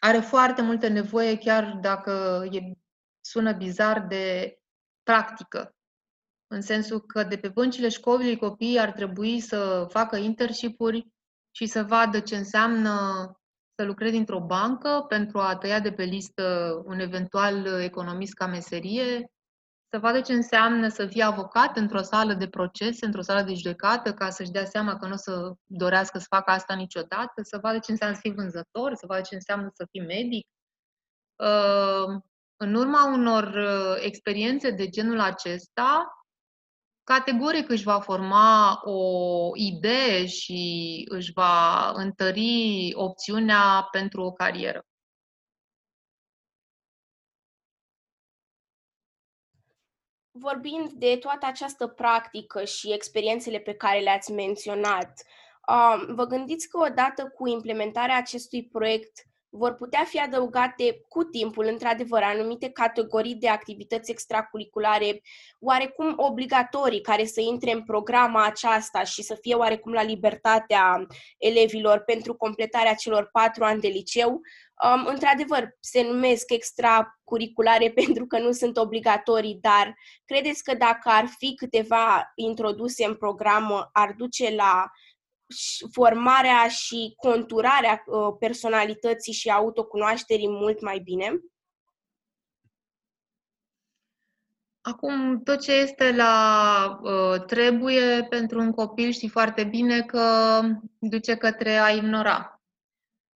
are 0.00 0.20
foarte 0.20 0.62
multă 0.62 0.88
nevoie, 0.88 1.38
chiar 1.38 1.78
dacă 1.80 2.46
e, 2.50 2.60
sună 3.20 3.52
bizar, 3.52 4.06
de 4.06 4.56
practică. 5.02 5.76
În 6.46 6.60
sensul 6.60 7.00
că 7.00 7.22
de 7.22 7.38
pe 7.38 7.48
băncile 7.48 7.88
școlii 7.88 8.36
copiii 8.36 8.78
ar 8.78 8.92
trebui 8.92 9.40
să 9.40 9.86
facă 9.90 10.16
internship-uri 10.16 11.12
și 11.50 11.66
să 11.66 11.82
vadă 11.82 12.20
ce 12.20 12.36
înseamnă 12.36 12.92
să 13.76 13.84
lucrezi 13.84 14.16
într-o 14.16 14.40
bancă 14.40 15.04
pentru 15.08 15.38
a 15.38 15.56
tăia 15.56 15.80
de 15.80 15.92
pe 15.92 16.04
listă 16.04 16.74
un 16.84 16.98
eventual 16.98 17.66
economist 17.82 18.34
ca 18.34 18.46
meserie, 18.46 19.28
să 19.94 20.00
vadă 20.00 20.20
ce 20.20 20.32
înseamnă 20.32 20.88
să 20.88 21.06
fie 21.06 21.22
avocat 21.22 21.76
într-o 21.76 22.02
sală 22.02 22.32
de 22.32 22.48
proces, 22.48 23.00
într-o 23.00 23.22
sală 23.22 23.42
de 23.42 23.54
judecată, 23.54 24.14
ca 24.14 24.30
să-și 24.30 24.50
dea 24.50 24.64
seama 24.64 24.96
că 24.96 25.06
nu 25.06 25.12
o 25.12 25.16
să 25.16 25.52
dorească 25.64 26.18
să 26.18 26.26
facă 26.28 26.50
asta 26.50 26.74
niciodată, 26.74 27.42
să 27.42 27.58
vadă 27.62 27.78
ce 27.78 27.90
înseamnă 27.90 28.16
să 28.16 28.20
fii 28.22 28.34
vânzător, 28.34 28.94
să 28.94 29.06
vadă 29.06 29.20
ce 29.20 29.34
înseamnă 29.34 29.70
să 29.74 29.86
fii 29.90 30.00
medic. 30.00 30.46
Uh, 31.36 32.20
în 32.56 32.74
urma 32.74 33.12
unor 33.12 33.44
uh, 33.44 34.04
experiențe 34.04 34.70
de 34.70 34.88
genul 34.88 35.20
acesta, 35.20 36.12
categoric 37.04 37.68
își 37.68 37.84
va 37.84 38.00
forma 38.00 38.80
o 38.84 39.50
idee 39.54 40.26
și 40.26 41.04
își 41.08 41.32
va 41.32 41.90
întări 41.94 42.92
opțiunea 42.94 43.88
pentru 43.90 44.22
o 44.22 44.32
carieră. 44.32 44.86
Vorbind 50.30 50.90
de 50.92 51.16
toată 51.16 51.46
această 51.46 51.86
practică 51.86 52.64
și 52.64 52.92
experiențele 52.92 53.58
pe 53.58 53.74
care 53.74 54.00
le-ați 54.00 54.32
menționat, 54.32 55.22
um, 55.68 56.14
vă 56.14 56.24
gândiți 56.24 56.68
că 56.68 56.78
odată 56.78 57.28
cu 57.28 57.48
implementarea 57.48 58.16
acestui 58.16 58.68
proiect 58.68 59.22
vor 59.56 59.74
putea 59.74 60.04
fi 60.04 60.18
adăugate 60.18 61.00
cu 61.08 61.22
timpul, 61.24 61.66
într-adevăr, 61.66 62.22
anumite 62.22 62.70
categorii 62.70 63.34
de 63.34 63.48
activități 63.48 64.10
extracurriculare 64.10 65.22
oarecum 65.60 66.14
obligatorii 66.16 67.00
care 67.00 67.24
să 67.24 67.40
intre 67.40 67.72
în 67.72 67.82
programa 67.82 68.44
aceasta 68.44 69.02
și 69.04 69.22
să 69.22 69.38
fie 69.40 69.54
oarecum 69.54 69.92
la 69.92 70.02
libertatea 70.02 71.06
elevilor 71.38 71.98
pentru 71.98 72.34
completarea 72.34 72.94
celor 72.94 73.28
patru 73.32 73.64
ani 73.64 73.80
de 73.80 73.88
liceu. 73.88 74.30
Um, 74.30 75.06
într-adevăr, 75.06 75.76
se 75.80 76.02
numesc 76.02 76.50
extracurriculare 76.50 77.90
pentru 78.04 78.26
că 78.26 78.38
nu 78.38 78.52
sunt 78.52 78.76
obligatorii, 78.76 79.58
dar 79.60 79.94
credeți 80.24 80.62
că 80.62 80.74
dacă 80.74 81.08
ar 81.08 81.26
fi 81.38 81.54
câteva 81.54 82.32
introduse 82.34 83.04
în 83.04 83.14
programă, 83.14 83.90
ar 83.92 84.14
duce 84.16 84.54
la 84.54 84.90
formarea 85.92 86.68
și 86.68 87.12
conturarea 87.16 88.02
uh, 88.06 88.36
personalității 88.38 89.32
și 89.32 89.50
autocunoașterii 89.50 90.48
mult 90.48 90.80
mai 90.80 90.98
bine? 90.98 91.40
Acum, 94.80 95.42
tot 95.42 95.60
ce 95.60 95.72
este 95.72 96.12
la 96.12 96.98
uh, 97.02 97.44
trebuie 97.44 98.26
pentru 98.28 98.60
un 98.60 98.72
copil 98.72 99.10
știi 99.10 99.28
foarte 99.28 99.64
bine 99.64 100.02
că 100.02 100.60
duce 100.98 101.36
către 101.36 101.76
a 101.76 101.90
ignora. 101.90 102.62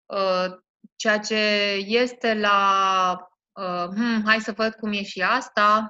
Uh, 0.06 0.62
ceea 0.96 1.18
ce 1.18 1.34
este 1.86 2.34
la 2.34 3.28
uh, 3.52 3.88
hmm, 3.94 4.22
hai 4.24 4.40
să 4.40 4.52
văd 4.52 4.74
cum 4.74 4.92
e 4.92 5.02
și 5.02 5.22
asta, 5.22 5.88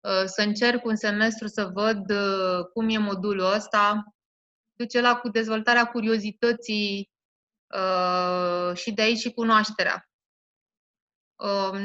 uh, 0.00 0.24
să 0.24 0.42
încerc 0.42 0.84
un 0.84 0.96
semestru 0.96 1.46
să 1.46 1.70
văd 1.72 2.10
uh, 2.10 2.64
cum 2.72 2.88
e 2.88 2.98
modulul 2.98 3.52
ăsta, 3.54 4.13
duce 4.76 5.00
la 5.00 5.16
cu 5.16 5.28
dezvoltarea 5.28 5.86
curiozității 5.86 7.10
uh, 7.74 8.76
și 8.76 8.92
de 8.92 9.02
aici 9.02 9.18
și 9.18 9.32
cunoașterea. 9.32 10.08
Uh, 11.36 11.78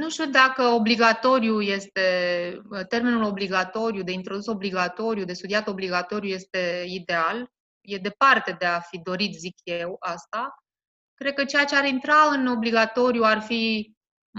nu 0.00 0.10
știu 0.10 0.26
dacă 0.26 0.62
obligatoriu 0.62 1.60
este, 1.60 2.60
termenul 2.88 3.22
obligatoriu, 3.22 4.02
de 4.02 4.12
introdus 4.12 4.46
obligatoriu, 4.46 5.24
de 5.24 5.32
studiat 5.32 5.68
obligatoriu 5.68 6.28
este 6.28 6.84
ideal. 6.88 7.52
E 7.80 7.98
departe 7.98 8.56
de 8.58 8.64
a 8.64 8.80
fi 8.80 8.98
dorit, 8.98 9.34
zic 9.34 9.54
eu, 9.62 9.96
asta. 9.98 10.54
Cred 11.14 11.34
că 11.34 11.44
ceea 11.44 11.64
ce 11.64 11.76
ar 11.76 11.84
intra 11.84 12.22
în 12.30 12.46
obligatoriu 12.46 13.22
ar 13.22 13.40
fi 13.40 13.94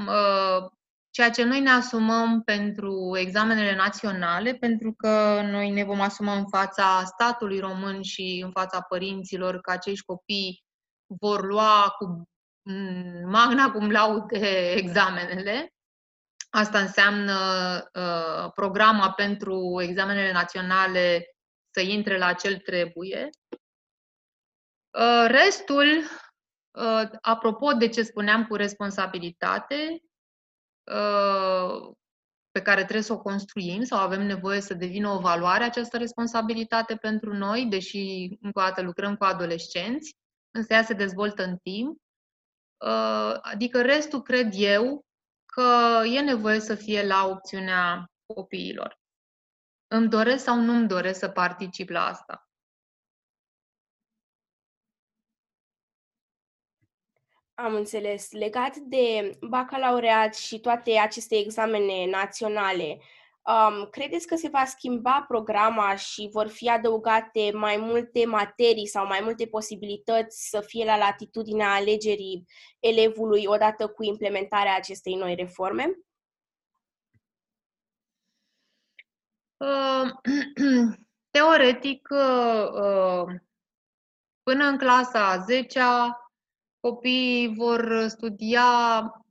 uh, 0.08 0.70
ceea 1.16 1.30
ce 1.30 1.44
noi 1.44 1.60
ne 1.60 1.70
asumăm 1.70 2.42
pentru 2.42 3.18
examenele 3.18 3.76
naționale, 3.76 4.54
pentru 4.54 4.94
că 4.94 5.42
noi 5.42 5.70
ne 5.70 5.84
vom 5.84 6.02
asuma 6.02 6.36
în 6.36 6.48
fața 6.48 7.04
statului 7.06 7.60
român 7.60 8.02
și 8.02 8.42
în 8.44 8.52
fața 8.52 8.82
părinților 8.82 9.62
că 9.62 9.72
acești 9.72 10.06
copii 10.06 10.64
vor 11.06 11.46
lua 11.46 11.96
cu 11.98 12.30
magna 13.26 13.72
cum 13.72 13.92
laude 13.92 14.72
examenele. 14.84 15.74
Asta 16.50 16.80
înseamnă 16.80 17.34
uh, 17.94 18.52
programa 18.56 19.12
pentru 19.12 19.82
examenele 19.82 20.32
naționale 20.32 21.26
să 21.74 21.82
intre 21.82 22.18
la 22.18 22.34
cel 22.34 22.58
trebuie. 22.58 23.30
Uh, 24.98 25.26
restul, 25.28 25.88
uh, 26.72 27.10
apropo 27.22 27.72
de 27.72 27.88
ce 27.90 28.04
spuneam 28.04 28.46
cu 28.48 28.56
responsabilitate, 28.56 30.00
pe 32.52 32.62
care 32.62 32.82
trebuie 32.82 33.02
să 33.02 33.14
o 33.14 33.22
construim 33.22 33.84
sau 33.84 34.00
avem 34.00 34.26
nevoie 34.26 34.62
să 34.62 34.74
devină 34.74 35.10
o 35.10 35.20
valoare 35.20 35.64
această 35.64 35.98
responsabilitate 35.98 36.96
pentru 36.96 37.34
noi, 37.34 37.66
deși 37.66 38.30
încă 38.42 38.60
o 38.60 38.62
dată 38.62 38.82
lucrăm 38.82 39.16
cu 39.16 39.24
adolescenți, 39.24 40.16
însă 40.52 40.74
ea 40.74 40.84
se 40.84 40.94
dezvoltă 40.94 41.44
în 41.44 41.58
timp. 41.58 41.98
Uh, 42.86 43.38
adică 43.42 43.82
restul 43.82 44.22
cred 44.22 44.54
eu 44.54 45.06
că 45.46 46.02
e 46.06 46.20
nevoie 46.20 46.60
să 46.60 46.76
fie 46.76 47.08
la 47.08 47.28
opțiunea 47.28 48.06
copiilor. 48.34 49.00
Îmi 49.88 50.10
doresc 50.10 50.44
sau 50.44 50.60
nu 50.60 50.74
îmi 50.74 50.88
doresc 50.88 51.20
să 51.20 51.30
particip 51.30 51.90
la 51.90 52.06
asta. 52.06 52.45
Am 57.56 57.74
înțeles. 57.74 58.32
Legat 58.32 58.76
de 58.76 59.38
bacalaureat 59.42 60.36
și 60.36 60.60
toate 60.60 60.98
aceste 60.98 61.36
examene 61.36 62.06
naționale, 62.10 63.00
um, 63.42 63.88
credeți 63.90 64.28
că 64.28 64.36
se 64.36 64.50
va 64.50 64.66
schimba 64.66 65.26
programa 65.28 65.96
și 65.96 66.30
vor 66.32 66.48
fi 66.48 66.70
adăugate 66.70 67.52
mai 67.54 67.78
multe 67.78 68.26
materii 68.26 68.88
sau 68.88 69.08
mai 69.08 69.20
multe 69.24 69.48
posibilități 69.48 70.50
să 70.50 70.62
fie 70.62 70.86
la 70.86 70.98
latitudinea 70.98 71.74
alegerii 71.74 72.46
elevului 72.80 73.46
odată 73.46 73.88
cu 73.88 74.04
implementarea 74.04 74.76
acestei 74.76 75.16
noi 75.16 75.36
reforme? 75.36 76.00
Uh, 79.58 80.10
teoretic, 81.36 82.08
uh, 82.12 82.68
uh, 82.72 83.36
până 84.44 84.66
în 84.66 84.78
clasa 84.78 85.30
a 85.30 85.46
10-a, 85.46 86.25
copiii 86.86 87.54
vor 87.56 88.06
studia 88.08 88.64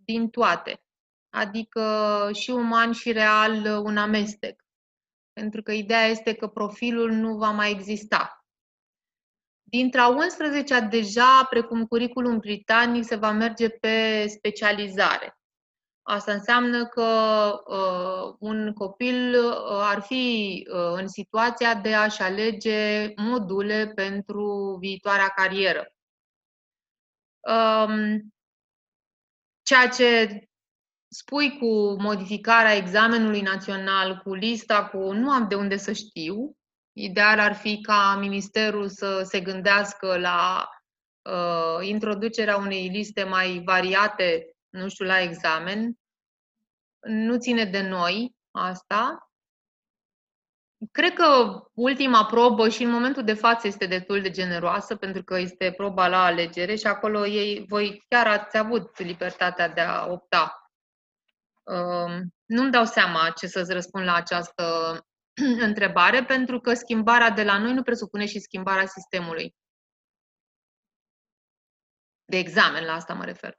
din 0.04 0.28
toate, 0.28 0.82
adică 1.30 2.30
și 2.32 2.50
uman 2.50 2.92
și 2.92 3.12
real 3.12 3.82
un 3.84 3.96
amestec. 3.96 4.62
Pentru 5.32 5.62
că 5.62 5.72
ideea 5.72 6.06
este 6.06 6.34
că 6.34 6.46
profilul 6.46 7.10
nu 7.10 7.36
va 7.36 7.50
mai 7.50 7.70
exista. 7.70 8.44
Dintre 9.62 10.00
a 10.00 10.08
11 10.08 10.80
deja, 10.80 11.44
precum 11.50 11.86
curriculum 11.86 12.38
britanic, 12.38 13.04
se 13.04 13.16
va 13.16 13.30
merge 13.30 13.68
pe 13.68 14.26
specializare. 14.28 15.38
Asta 16.02 16.32
înseamnă 16.32 16.86
că 16.86 17.08
uh, 17.66 18.34
un 18.38 18.72
copil 18.72 19.34
uh, 19.34 19.78
ar 19.80 20.00
fi 20.00 20.66
uh, 20.70 20.92
în 20.92 21.08
situația 21.08 21.74
de 21.74 21.94
a-și 21.94 22.22
alege 22.22 23.12
module 23.16 23.92
pentru 23.94 24.76
viitoarea 24.80 25.28
carieră. 25.28 25.93
Um, 27.46 28.32
ceea 29.62 29.88
ce 29.88 30.40
spui 31.08 31.58
cu 31.58 32.00
modificarea 32.02 32.74
examenului 32.74 33.40
național, 33.40 34.16
cu 34.16 34.34
lista, 34.34 34.88
cu 34.88 35.12
nu 35.12 35.30
am 35.30 35.48
de 35.48 35.54
unde 35.54 35.76
să 35.76 35.92
știu. 35.92 36.56
Ideal 36.92 37.38
ar 37.38 37.54
fi 37.54 37.80
ca 37.80 38.16
ministerul 38.20 38.88
să 38.88 39.22
se 39.22 39.40
gândească 39.40 40.18
la 40.18 40.68
uh, 41.22 41.86
introducerea 41.86 42.56
unei 42.56 42.88
liste 42.88 43.24
mai 43.24 43.62
variate, 43.64 44.56
nu 44.68 44.88
știu, 44.88 45.04
la 45.04 45.20
examen. 45.20 45.98
Nu 47.06 47.38
ține 47.38 47.64
de 47.64 47.82
noi 47.88 48.34
asta, 48.50 49.23
Cred 50.92 51.12
că 51.12 51.60
ultima 51.74 52.26
probă 52.26 52.68
și 52.68 52.82
în 52.82 52.90
momentul 52.90 53.24
de 53.24 53.34
față 53.34 53.66
este 53.66 53.86
destul 53.86 54.22
de 54.22 54.30
generoasă 54.30 54.96
pentru 54.96 55.22
că 55.22 55.38
este 55.38 55.72
proba 55.76 56.08
la 56.08 56.24
alegere 56.24 56.74
și 56.74 56.86
acolo 56.86 57.26
ei, 57.26 57.64
voi 57.68 58.04
chiar 58.08 58.26
ați 58.26 58.56
avut 58.56 58.98
libertatea 58.98 59.68
de 59.68 59.80
a 59.80 60.06
opta. 60.06 60.70
Um, 61.62 62.34
nu-mi 62.44 62.70
dau 62.70 62.84
seama 62.84 63.30
ce 63.30 63.46
să-ți 63.46 63.72
răspund 63.72 64.04
la 64.04 64.14
această 64.14 64.64
întrebare 65.68 66.24
pentru 66.24 66.60
că 66.60 66.74
schimbarea 66.74 67.30
de 67.30 67.44
la 67.44 67.58
noi 67.58 67.72
nu 67.72 67.82
presupune 67.82 68.26
și 68.26 68.40
schimbarea 68.40 68.86
sistemului. 68.86 69.54
De 72.24 72.36
examen, 72.36 72.84
la 72.84 72.92
asta 72.92 73.14
mă 73.14 73.24
refer. 73.24 73.58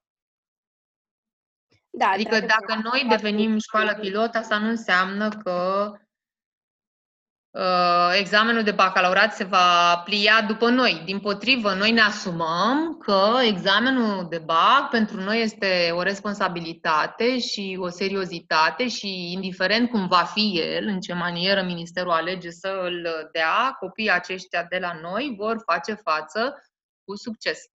Da, 1.90 2.08
adică 2.08 2.40
dacă 2.40 2.82
noi 2.84 3.06
devenim 3.10 3.58
școală 3.58 3.96
pilot, 4.00 4.36
asta 4.36 4.58
nu 4.58 4.68
înseamnă 4.68 5.30
că 5.30 5.90
Uh, 5.92 6.05
examenul 8.18 8.64
de 8.64 8.72
bacalaureat 8.72 9.34
se 9.34 9.44
va 9.44 10.02
plia 10.06 10.46
după 10.48 10.70
noi. 10.70 11.02
Din 11.06 11.20
potrivă, 11.20 11.74
noi 11.74 11.92
ne 11.92 12.02
asumăm 12.02 12.98
că 12.98 13.40
examenul 13.42 14.28
de 14.30 14.42
bac 14.46 14.90
pentru 14.90 15.22
noi 15.22 15.42
este 15.42 15.90
o 15.92 16.02
responsabilitate 16.02 17.40
și 17.40 17.78
o 17.80 17.90
seriozitate 17.90 18.88
și 18.88 19.32
indiferent 19.32 19.90
cum 19.90 20.08
va 20.08 20.24
fi 20.34 20.60
el, 20.60 20.88
în 20.88 21.00
ce 21.00 21.14
manieră 21.14 21.64
ministerul 21.64 22.12
alege 22.12 22.50
să 22.50 22.80
îl 22.84 23.30
dea, 23.32 23.76
copiii 23.80 24.12
aceștia 24.12 24.66
de 24.70 24.78
la 24.78 25.00
noi 25.02 25.36
vor 25.38 25.64
face 25.66 25.94
față 25.94 26.54
cu 27.04 27.16
succes. 27.16 27.75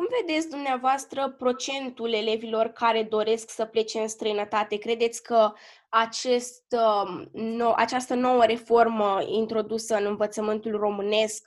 Cum 0.00 0.08
vedeți 0.26 0.48
dumneavoastră 0.48 1.34
procentul 1.38 2.12
elevilor 2.12 2.66
care 2.66 3.02
doresc 3.02 3.50
să 3.50 3.64
plece 3.64 3.98
în 3.98 4.08
străinătate? 4.08 4.76
Credeți 4.76 5.22
că 5.22 5.52
acest, 5.88 6.64
um, 6.70 7.28
nou, 7.32 7.72
această 7.76 8.14
nouă 8.14 8.44
reformă 8.44 9.22
introdusă 9.26 9.94
în 9.94 10.06
învățământul 10.06 10.76
românesc 10.76 11.46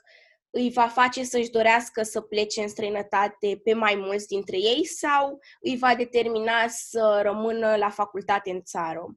îi 0.50 0.70
va 0.70 0.86
face 0.86 1.24
să-și 1.24 1.50
dorească 1.50 2.02
să 2.02 2.20
plece 2.20 2.62
în 2.62 2.68
străinătate 2.68 3.60
pe 3.64 3.74
mai 3.74 3.94
mulți 3.94 4.26
dintre 4.26 4.56
ei 4.56 4.86
sau 4.86 5.40
îi 5.60 5.76
va 5.76 5.94
determina 5.94 6.68
să 6.68 7.20
rămână 7.22 7.76
la 7.76 7.90
facultate 7.90 8.50
în 8.50 8.62
țară? 8.62 9.16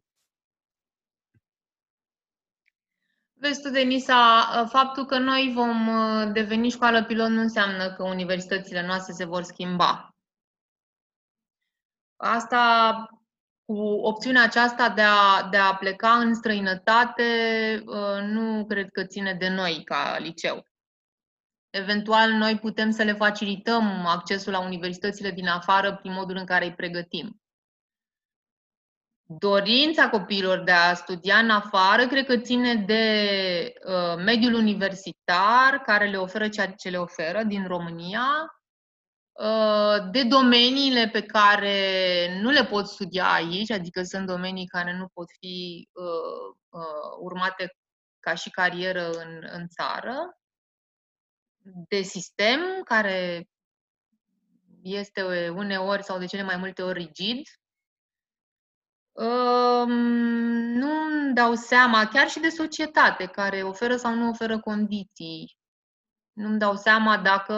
Vezi 3.39 3.62
tu, 3.62 3.69
Denisa, 3.69 4.50
ă, 4.62 4.65
faptul 4.65 5.06
că 5.06 5.17
noi 5.17 5.52
vom 5.54 5.88
ă, 5.88 6.26
deveni 6.26 6.69
școală 6.69 7.04
pilot 7.04 7.30
nu 7.30 7.41
înseamnă 7.41 7.93
că 7.93 8.04
universitățile 8.04 8.86
noastre 8.86 9.13
se 9.13 9.26
vor 9.26 9.43
schimba. 9.43 10.15
Asta, 12.15 13.06
cu 13.65 13.78
opțiunea 13.82 14.43
aceasta 14.43 14.89
de 14.89 15.02
a, 15.02 15.47
de 15.50 15.58
a 15.58 15.76
pleca 15.76 16.12
în 16.12 16.34
străinătate, 16.34 17.23
ă, 17.88 18.21
nu 18.21 18.65
cred 18.65 18.89
că 18.91 19.04
ține 19.04 19.34
de 19.34 19.50
noi 19.50 19.84
ca 19.84 20.17
liceu. 20.19 20.65
Eventual, 21.69 22.32
noi 22.32 22.60
putem 22.60 22.91
să 22.91 23.04
le 23.04 23.13
facilităm 23.13 24.06
accesul 24.06 24.52
la 24.52 24.60
universitățile 24.60 25.32
din 25.32 25.47
afară 25.47 25.95
prin 25.95 26.13
modul 26.13 26.36
în 26.36 26.45
care 26.45 26.65
îi 26.65 26.73
pregătim 26.73 27.41
dorința 29.27 30.09
copiilor 30.09 30.63
de 30.63 30.71
a 30.71 30.93
studia 30.93 31.37
în 31.37 31.49
afară, 31.49 32.07
cred 32.07 32.25
că 32.25 32.37
ține 32.37 32.75
de 32.75 33.73
uh, 33.85 34.23
mediul 34.23 34.53
universitar 34.53 35.81
care 35.85 36.09
le 36.09 36.17
oferă 36.17 36.49
ceea 36.49 36.71
ce 36.71 36.89
le 36.89 36.97
oferă 36.99 37.43
din 37.43 37.67
România, 37.67 38.25
uh, 39.31 40.11
de 40.11 40.23
domeniile 40.23 41.09
pe 41.11 41.21
care 41.21 42.39
nu 42.41 42.49
le 42.49 42.65
pot 42.65 42.87
studia 42.87 43.31
aici, 43.31 43.71
adică 43.71 44.03
sunt 44.03 44.25
domenii 44.27 44.67
care 44.67 44.97
nu 44.97 45.07
pot 45.13 45.27
fi 45.39 45.87
uh, 45.91 46.55
uh, 46.69 47.17
urmate 47.19 47.75
ca 48.19 48.33
și 48.33 48.49
carieră 48.49 49.09
în, 49.09 49.47
în 49.51 49.67
țară, 49.67 50.37
de 51.87 52.01
sistem 52.01 52.59
care 52.83 53.47
este 54.81 55.49
uneori 55.49 56.03
sau 56.03 56.19
de 56.19 56.25
cele 56.25 56.43
mai 56.43 56.57
multe 56.57 56.81
ori 56.81 57.03
rigid, 57.03 57.47
nu 59.25 60.91
îmi 60.91 61.34
dau 61.34 61.53
seama, 61.53 62.08
chiar 62.08 62.30
și 62.30 62.39
de 62.39 62.49
societate, 62.49 63.25
care 63.25 63.63
oferă 63.63 63.95
sau 63.95 64.13
nu 64.13 64.30
oferă 64.30 64.60
condiții. 64.60 65.58
Nu 66.34 66.47
îmi 66.47 66.60
dau 66.60 66.75
seama 66.75 67.17
dacă 67.17 67.53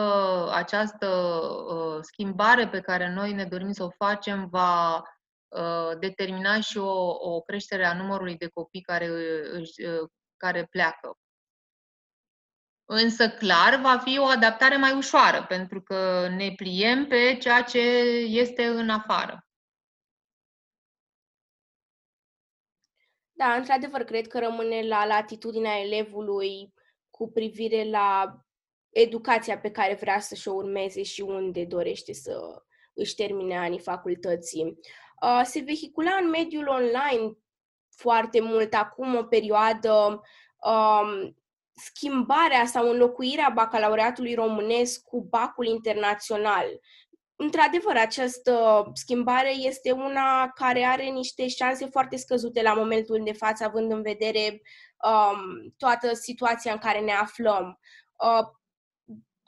această 0.54 1.08
uh, 1.08 1.98
schimbare 2.02 2.68
pe 2.68 2.82
care 2.82 3.14
noi 3.14 3.34
ne 3.34 3.46
dorim 3.46 3.72
să 3.72 3.84
o 3.84 3.90
facem 3.90 4.48
va 4.50 5.04
uh, 5.48 5.98
determina 6.00 6.60
și 6.60 6.78
o, 6.78 7.10
o 7.10 7.42
creștere 7.42 7.86
a 7.86 7.94
numărului 7.94 8.38
de 8.38 8.48
copii 8.48 8.82
care, 8.82 9.08
își, 9.52 9.86
uh, 9.86 10.10
care 10.38 10.68
pleacă. 10.70 11.18
Însă, 12.86 13.30
clar, 13.30 13.80
va 13.82 13.98
fi 13.98 14.20
o 14.20 14.26
adaptare 14.26 14.78
mai 14.78 14.94
ușoară, 14.94 15.46
pentru 15.48 15.82
că 15.82 16.28
ne 16.30 16.54
pliem 16.56 17.06
pe 17.06 17.38
ceea 17.42 17.62
ce 17.62 17.80
este 18.26 18.66
în 18.68 18.90
afară. 18.90 19.49
Da, 23.40 23.54
într-adevăr, 23.54 24.04
cred 24.04 24.28
că 24.28 24.40
rămâne 24.40 24.88
la 24.88 25.06
latitudinea 25.06 25.80
elevului 25.80 26.74
cu 27.10 27.32
privire 27.32 27.90
la 27.90 28.38
educația 28.90 29.60
pe 29.60 29.72
care 29.72 29.94
vrea 29.94 30.20
să-și 30.20 30.48
o 30.48 30.54
urmeze 30.54 31.04
și 31.04 31.22
unde 31.22 31.66
dorește 31.66 32.14
să 32.14 32.64
își 32.94 33.16
termine 33.16 33.58
anii 33.58 33.80
facultății. 33.80 34.80
Uh, 35.22 35.42
se 35.44 35.60
vehicula 35.60 36.12
în 36.22 36.30
mediul 36.30 36.68
online 36.68 37.38
foarte 37.96 38.42
mult 38.42 38.74
acum 38.74 39.16
o 39.16 39.24
perioadă 39.24 40.22
um, 40.64 41.38
schimbarea 41.74 42.66
sau 42.66 42.90
înlocuirea 42.90 43.52
bacalaureatului 43.56 44.34
românesc 44.34 45.04
cu 45.04 45.22
bacul 45.22 45.66
internațional 45.66 46.80
într-adevăr, 47.42 47.96
această 47.96 48.84
schimbare 48.94 49.52
este 49.52 49.92
una 49.92 50.52
care 50.56 50.84
are 50.84 51.04
niște 51.04 51.48
șanse 51.48 51.86
foarte 51.86 52.16
scăzute 52.18 52.62
la 52.62 52.74
momentul 52.74 53.22
de 53.24 53.34
față, 53.34 53.64
având 53.64 53.92
în 53.92 54.02
vedere 54.02 54.62
um, 55.04 55.74
toată 55.78 56.14
situația 56.14 56.72
în 56.72 56.78
care 56.78 57.00
ne 57.00 57.12
aflăm. 57.12 57.80
Uh, 58.16 58.48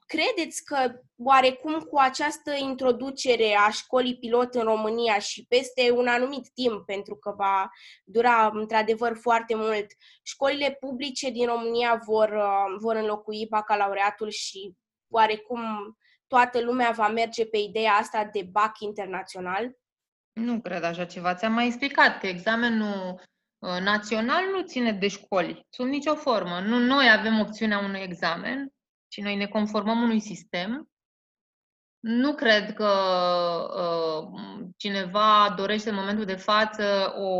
credeți 0.05 0.63
că 0.63 0.91
oarecum 1.17 1.79
cu 1.79 1.97
această 1.97 2.51
introducere 2.51 3.55
a 3.67 3.69
școlii 3.69 4.17
pilot 4.17 4.53
în 4.53 4.63
România 4.63 5.19
și 5.19 5.45
peste 5.49 5.91
un 5.91 6.07
anumit 6.07 6.49
timp, 6.53 6.85
pentru 6.85 7.15
că 7.15 7.33
va 7.37 7.69
dura 8.03 8.51
într-adevăr 8.53 9.17
foarte 9.17 9.55
mult, 9.55 9.85
școlile 10.23 10.77
publice 10.79 11.29
din 11.29 11.45
România 11.45 12.01
vor, 12.05 12.29
uh, 12.29 12.75
vor 12.79 12.95
înlocui 12.95 13.47
bacalaureatul 13.49 14.29
și 14.29 14.75
oarecum 15.09 15.61
toată 16.31 16.61
lumea 16.61 16.91
va 16.91 17.07
merge 17.07 17.45
pe 17.45 17.57
ideea 17.57 17.93
asta 17.93 18.29
de 18.33 18.47
BAC 18.51 18.79
internațional? 18.79 19.71
Nu 20.33 20.61
cred 20.61 20.83
așa 20.83 21.05
ceva. 21.05 21.35
Ți-am 21.35 21.53
mai 21.53 21.65
explicat 21.65 22.19
că 22.19 22.27
examenul 22.27 23.21
uh, 23.59 23.79
național 23.81 24.43
nu 24.51 24.61
ține 24.61 24.91
de 24.91 25.07
școli, 25.07 25.65
sub 25.69 25.85
nicio 25.85 26.15
formă. 26.15 26.59
Nu 26.59 26.79
noi 26.79 27.11
avem 27.17 27.39
opțiunea 27.39 27.79
unui 27.79 27.99
examen, 27.99 28.73
ci 29.07 29.21
noi 29.21 29.35
ne 29.35 29.47
conformăm 29.47 30.01
unui 30.01 30.19
sistem. 30.19 30.89
Nu 31.99 32.35
cred 32.35 32.73
că 32.73 32.91
uh, 33.77 34.39
cineva 34.77 35.53
dorește 35.57 35.89
în 35.89 35.95
momentul 35.95 36.25
de 36.25 36.35
față 36.35 37.13
o 37.17 37.31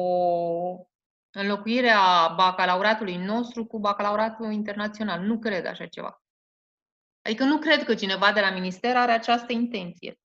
înlocuire 1.32 1.90
a 1.90 2.28
bacalaureatului 2.28 3.18
nostru 3.18 3.66
cu 3.66 3.80
bacalaureatul 3.80 4.52
internațional. 4.52 5.22
Nu 5.22 5.40
cred 5.40 5.66
așa 5.66 5.86
ceva. 5.86 6.21
Adică 7.22 7.44
nu 7.44 7.60
cred 7.60 7.84
că 7.84 7.96
cineva 7.96 8.32
de 8.32 8.40
la 8.40 8.52
minister 8.52 8.96
are 8.96 9.12
această 9.12 9.54
intenție. 9.54 10.20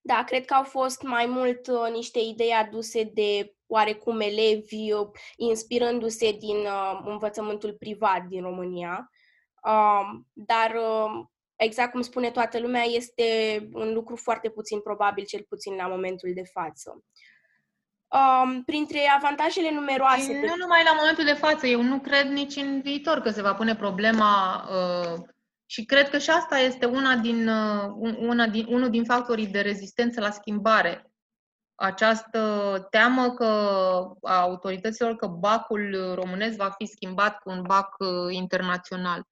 Da, 0.00 0.24
cred 0.24 0.44
că 0.44 0.54
au 0.54 0.62
fost 0.64 1.02
mai 1.02 1.26
mult 1.26 1.66
uh, 1.66 1.90
niște 1.92 2.18
idei 2.18 2.52
aduse 2.52 3.02
de 3.02 3.54
oarecum 3.66 4.20
elevi, 4.20 4.92
uh, 4.92 5.08
inspirându-se 5.36 6.32
din 6.32 6.56
uh, 6.56 7.00
învățământul 7.04 7.74
privat 7.74 8.22
din 8.22 8.42
România. 8.42 9.10
Uh, 9.62 10.20
dar, 10.32 10.74
uh, 10.74 11.24
exact 11.56 11.90
cum 11.90 12.00
spune 12.00 12.30
toată 12.30 12.58
lumea, 12.58 12.82
este 12.82 13.58
un 13.72 13.92
lucru 13.92 14.16
foarte 14.16 14.50
puțin 14.50 14.80
probabil, 14.80 15.24
cel 15.24 15.44
puțin 15.48 15.74
la 15.74 15.86
momentul 15.86 16.32
de 16.34 16.44
față 16.44 17.04
um, 18.08 18.62
printre 18.64 18.98
avantajele 19.16 19.70
numeroase. 19.70 20.32
Nu 20.32 20.54
numai 20.56 20.82
la 20.84 20.94
momentul 20.96 21.24
de 21.24 21.32
față, 21.32 21.66
eu 21.66 21.82
nu 21.82 21.98
cred 21.98 22.26
nici 22.26 22.56
în 22.56 22.80
viitor 22.80 23.20
că 23.20 23.30
se 23.30 23.42
va 23.42 23.54
pune 23.54 23.74
problema 23.76 24.64
uh, 24.70 25.22
și 25.66 25.84
cred 25.84 26.08
că 26.08 26.18
și 26.18 26.30
asta 26.30 26.58
este 26.58 26.86
una 26.86 27.16
din, 27.16 27.48
uh, 27.48 28.14
una 28.18 28.46
din, 28.46 28.66
unul 28.68 28.90
din 28.90 29.04
factorii 29.04 29.46
de 29.46 29.60
rezistență 29.60 30.20
la 30.20 30.30
schimbare. 30.30 31.10
Această 31.74 32.86
teamă 32.90 33.30
că 33.30 33.44
a 34.22 34.40
autorităților 34.40 35.16
că 35.16 35.26
bacul 35.26 36.12
românesc 36.14 36.56
va 36.56 36.70
fi 36.70 36.86
schimbat 36.86 37.38
cu 37.38 37.50
un 37.50 37.62
bac 37.62 37.94
uh, 37.98 38.34
internațional. 38.34 39.22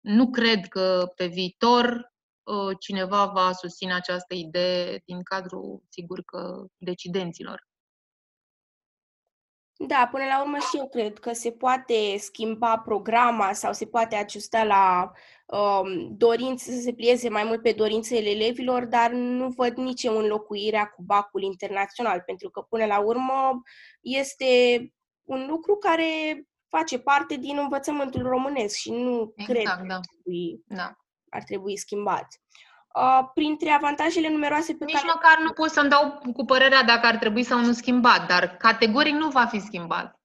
Nu 0.00 0.30
cred 0.30 0.66
că 0.68 1.12
pe 1.16 1.26
viitor 1.26 2.12
uh, 2.42 2.76
cineva 2.78 3.24
va 3.24 3.52
susține 3.52 3.94
această 3.94 4.34
idee 4.34 5.02
din 5.04 5.22
cadrul, 5.22 5.82
sigur 5.88 6.22
că, 6.22 6.64
decidenților. 6.76 7.66
Da, 9.78 10.08
până 10.10 10.24
la 10.24 10.40
urmă 10.40 10.56
și 10.58 10.76
eu 10.76 10.88
cred 10.88 11.18
că 11.18 11.32
se 11.32 11.50
poate 11.50 12.16
schimba 12.18 12.78
programa 12.78 13.52
sau 13.52 13.72
se 13.72 13.86
poate 13.86 14.16
ajusta 14.16 14.64
la 14.64 15.12
um, 15.46 16.16
dorințe, 16.16 16.72
să 16.72 16.80
se 16.80 16.92
plieze 16.92 17.28
mai 17.28 17.44
mult 17.44 17.62
pe 17.62 17.72
dorințele 17.72 18.30
elevilor, 18.30 18.84
dar 18.84 19.10
nu 19.10 19.48
văd 19.48 19.76
nici 19.76 20.02
eu 20.02 20.16
înlocuirea 20.16 20.86
cu 20.86 21.02
bacul 21.02 21.42
internațional, 21.42 22.22
pentru 22.26 22.50
că 22.50 22.60
până 22.60 22.86
la 22.86 22.98
urmă 22.98 23.62
este 24.00 24.80
un 25.22 25.46
lucru 25.48 25.76
care 25.76 26.42
face 26.68 26.98
parte 26.98 27.36
din 27.36 27.58
învățământul 27.58 28.22
românesc 28.22 28.76
și 28.76 28.90
nu 28.90 29.32
exact, 29.36 29.58
cred 29.58 29.64
că 29.64 29.84
da. 29.86 29.94
ar, 29.94 30.00
trebui, 30.00 30.62
da. 30.66 30.96
ar 31.28 31.42
trebui 31.42 31.76
schimbat. 31.76 32.26
Uh, 32.96 33.28
printre 33.34 33.70
avantajele 33.70 34.28
numeroase 34.28 34.74
pe 34.74 34.84
Nici 34.84 34.94
care... 34.94 35.06
măcar 35.06 35.38
nu 35.38 35.52
pot 35.52 35.70
să-mi 35.70 35.88
dau 35.88 36.20
cu 36.32 36.44
părerea 36.44 36.82
dacă 36.82 37.06
ar 37.06 37.16
trebui 37.16 37.44
sau 37.44 37.60
nu 37.60 37.72
schimbat, 37.72 38.26
dar 38.26 38.56
categoric 38.56 39.14
nu 39.14 39.28
va 39.28 39.46
fi 39.46 39.60
schimbat. 39.60 40.20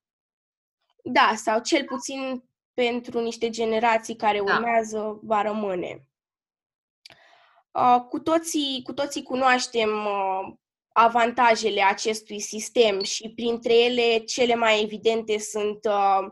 Da, 1.04 1.34
sau 1.36 1.62
cel 1.62 1.84
puțin 1.84 2.44
pentru 2.74 3.20
niște 3.20 3.50
generații 3.50 4.16
care 4.16 4.42
da. 4.46 4.54
urmează 4.54 5.20
va 5.24 5.42
rămâne. 5.42 6.06
Uh, 7.72 8.02
cu, 8.10 8.20
toții, 8.20 8.82
cu 8.84 8.94
toții 8.94 9.24
cunoaștem 9.24 9.90
uh, 9.90 10.54
avantajele 10.92 11.82
acestui 11.82 12.40
sistem 12.40 13.04
și 13.04 13.30
printre 13.36 13.74
ele 13.74 14.18
cele 14.18 14.56
mai 14.56 14.82
evidente 14.84 15.40
sunt 15.40 15.86
uh, 15.86 16.32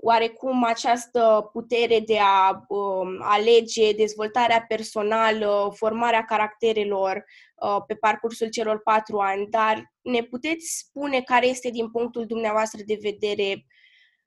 oarecum 0.00 0.64
această 0.64 1.48
putere 1.52 2.00
de 2.00 2.18
a 2.18 2.64
uh, 2.68 3.18
alege 3.20 3.92
dezvoltarea 3.92 4.64
personală, 4.68 5.72
formarea 5.74 6.24
caracterelor 6.24 7.24
uh, 7.54 7.84
pe 7.86 7.94
parcursul 7.94 8.48
celor 8.48 8.80
patru 8.82 9.18
ani, 9.18 9.46
dar 9.46 9.92
ne 10.00 10.22
puteți 10.22 10.78
spune 10.78 11.20
care 11.20 11.46
este 11.46 11.70
din 11.70 11.90
punctul 11.90 12.26
dumneavoastră 12.26 12.82
de 12.86 12.98
vedere 13.00 13.66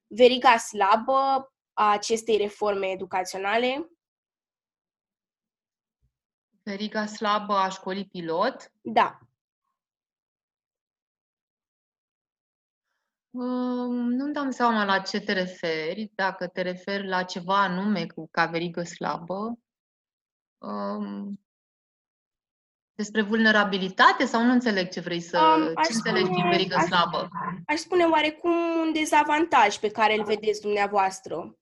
veriga 0.07 0.57
slabă 0.57 1.53
a 1.73 1.91
acestei 1.91 2.37
reforme 2.37 2.87
educaționale? 2.87 3.89
Veriga 6.63 7.05
slabă 7.05 7.53
a 7.53 7.69
școlii 7.69 8.05
pilot? 8.05 8.71
Da. 8.81 9.19
Nu-mi 13.31 14.33
dau 14.33 14.51
seama 14.51 14.85
la 14.85 14.99
ce 14.99 15.19
te 15.19 15.33
referi, 15.33 16.11
dacă 16.15 16.47
te 16.47 16.61
referi 16.61 17.07
la 17.07 17.23
ceva 17.23 17.63
anume 17.63 18.05
cu 18.05 18.27
ca 18.31 18.45
verigă 18.45 18.83
slabă. 18.83 19.59
Despre 22.93 23.21
vulnerabilitate 23.21 24.25
sau 24.25 24.43
nu 24.43 24.51
înțeleg 24.51 24.89
ce 24.89 24.99
vrei 24.99 25.21
să... 25.21 25.39
Um, 25.39 25.83
ce 25.83 25.93
înțelegi 25.93 26.25
spune, 26.25 26.49
verigă 26.49 26.75
aș, 26.75 26.83
slabă? 26.83 27.29
Aș 27.65 27.79
spune 27.79 28.03
oarecum 28.03 28.51
un 28.51 28.93
dezavantaj 28.93 29.77
pe 29.77 29.89
care 29.91 30.17
îl 30.17 30.23
vedeți 30.23 30.61
dumneavoastră. 30.61 31.55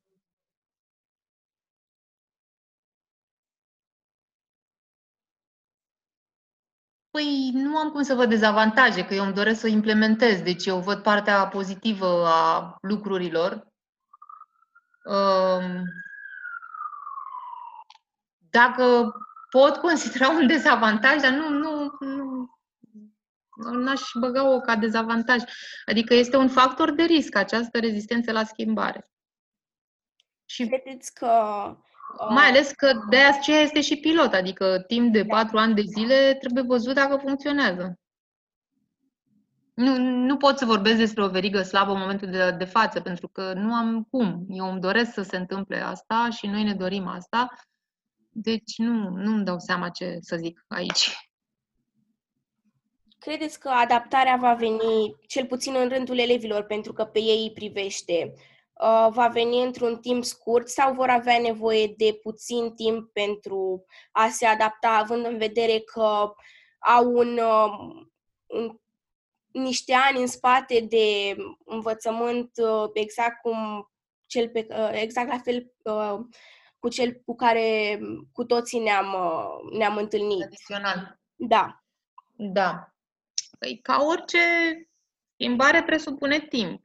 Păi 7.12 7.52
nu 7.54 7.78
am 7.78 7.92
cum 7.92 8.02
să 8.02 8.14
văd 8.14 8.30
dezavantaje, 8.30 9.06
că 9.06 9.14
eu 9.14 9.24
îmi 9.24 9.34
doresc 9.34 9.60
să 9.60 9.66
o 9.66 9.70
implementez. 9.70 10.42
Deci 10.42 10.66
eu 10.66 10.80
văd 10.80 11.04
partea 11.04 11.48
pozitivă 11.48 12.26
a 12.28 12.78
lucrurilor. 12.82 13.68
Dacă 18.50 19.14
pot 19.50 19.76
considera 19.76 20.30
un 20.30 20.48
dezavantaj, 20.48 21.22
dar 21.22 21.32
nu, 21.32 21.50
nu, 21.50 21.98
nu, 22.00 22.50
nu 23.72 23.90
aș 23.90 24.02
băga-o 24.20 24.60
ca 24.60 24.76
dezavantaj. 24.76 25.44
Adică 25.86 26.14
este 26.14 26.38
un 26.38 26.50
factor 26.50 26.92
de 26.92 27.04
risc, 27.04 27.36
această 27.36 27.80
rezistență 27.80 28.32
la 28.32 28.44
schimbare. 28.44 29.10
Și 30.46 30.68
credeți 30.68 31.14
că 31.14 31.32
mai 32.30 32.48
ales 32.48 32.72
că 32.72 32.92
de 33.10 33.18
aceea 33.18 33.60
este 33.60 33.82
și 33.82 33.96
pilot, 33.96 34.34
adică 34.34 34.84
timp 34.88 35.14
de 35.14 35.24
da. 35.24 35.36
patru 35.36 35.58
ani 35.58 35.76
de 35.76 35.82
zile 35.82 36.34
trebuie 36.40 36.64
văzut 36.64 36.94
dacă 36.94 37.18
funcționează. 37.18 38.00
Nu, 39.74 39.98
nu 39.98 40.38
pot 40.38 40.58
să 40.58 40.66
vorbesc 40.66 40.98
despre 40.98 41.24
o 41.24 41.30
verigă 41.30 41.62
slabă 41.62 41.92
în 41.92 42.00
momentul 42.00 42.30
de, 42.30 42.52
de 42.52 42.66
față, 42.66 43.02
pentru 43.02 43.28
că 43.28 43.54
nu 43.54 43.74
am 43.74 44.08
cum. 44.12 44.46
Eu 44.50 44.72
îmi 44.72 44.80
doresc 44.80 45.14
să 45.14 45.22
se 45.22 45.38
întâmple 45.38 45.82
asta 45.82 46.30
și 46.32 46.48
noi 46.48 46.64
ne 46.64 46.74
dorim 46.74 47.08
asta. 47.08 47.48
Deci 48.30 48.78
nu, 48.78 49.10
nu 49.10 49.34
îmi 49.34 49.46
dau 49.46 49.60
seama 49.60 49.90
ce 49.90 50.18
să 50.22 50.36
zic 50.36 50.66
aici. 50.68 51.32
Credeți 53.20 53.60
că 53.60 53.70
adaptarea 53.70 54.36
va 54.36 54.54
veni, 54.54 55.16
cel 55.28 55.46
puțin 55.46 55.76
în 55.76 55.90
rândul 55.90 56.20
elevilor, 56.20 56.64
pentru 56.64 56.94
că 56.94 57.04
pe 57.04 57.20
ei 57.20 57.44
îi 57.44 57.52
privește, 57.54 58.34
Uh, 58.34 58.46
va 59.10 59.28
veni 59.28 59.64
într-un 59.64 60.00
timp 60.00 60.24
scurt 60.24 60.68
sau 60.68 60.94
vor 60.94 61.10
avea 61.10 61.40
nevoie 61.40 61.94
de 61.98 62.20
puțin 62.22 62.74
timp 62.76 63.14
pentru 63.14 63.86
a 64.12 64.28
se 64.28 64.46
adapta, 64.46 64.90
având 64.90 65.26
în 65.26 65.38
vedere 65.38 65.80
că 65.80 66.34
au 66.80 67.12
un, 67.12 67.38
uh, 67.38 68.06
un 68.48 68.80
niște 69.52 69.94
ani 69.94 70.20
în 70.20 70.28
spate 70.28 70.80
de 70.80 71.36
învățământ 71.66 72.52
uh, 72.58 72.90
exact 72.94 73.42
cum 73.42 73.90
cel 74.26 74.50
pe, 74.50 74.68
exact 74.92 75.30
la 75.30 75.38
fel 75.38 75.74
cu 76.80 76.90
cel 76.90 77.22
cu 77.26 77.36
care 77.36 78.00
cu 78.32 78.44
toții 78.44 78.80
ne-am, 78.80 79.16
ne-am 79.78 79.98
întâlnit. 79.98 80.38
Tradițional. 80.38 81.20
Da. 81.36 81.84
Da. 82.36 82.94
Păi 83.60 83.80
ca 83.82 84.04
orice 84.04 84.40
schimbare 85.34 85.84
presupune 85.84 86.40
timp. 86.40 86.84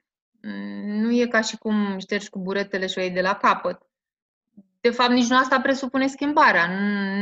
Nu 0.85 1.13
e 1.13 1.27
ca 1.27 1.41
și 1.41 1.57
cum 1.57 1.99
ștergi 1.99 2.29
cu 2.29 2.39
buretele 2.39 2.87
și 2.87 2.99
o 2.99 3.01
iei 3.01 3.11
de 3.11 3.21
la 3.21 3.35
capăt. 3.35 3.79
De 4.81 4.91
fapt, 4.91 5.11
nici 5.11 5.29
nu 5.29 5.37
asta 5.37 5.61
presupune 5.61 6.07
schimbarea. 6.07 6.69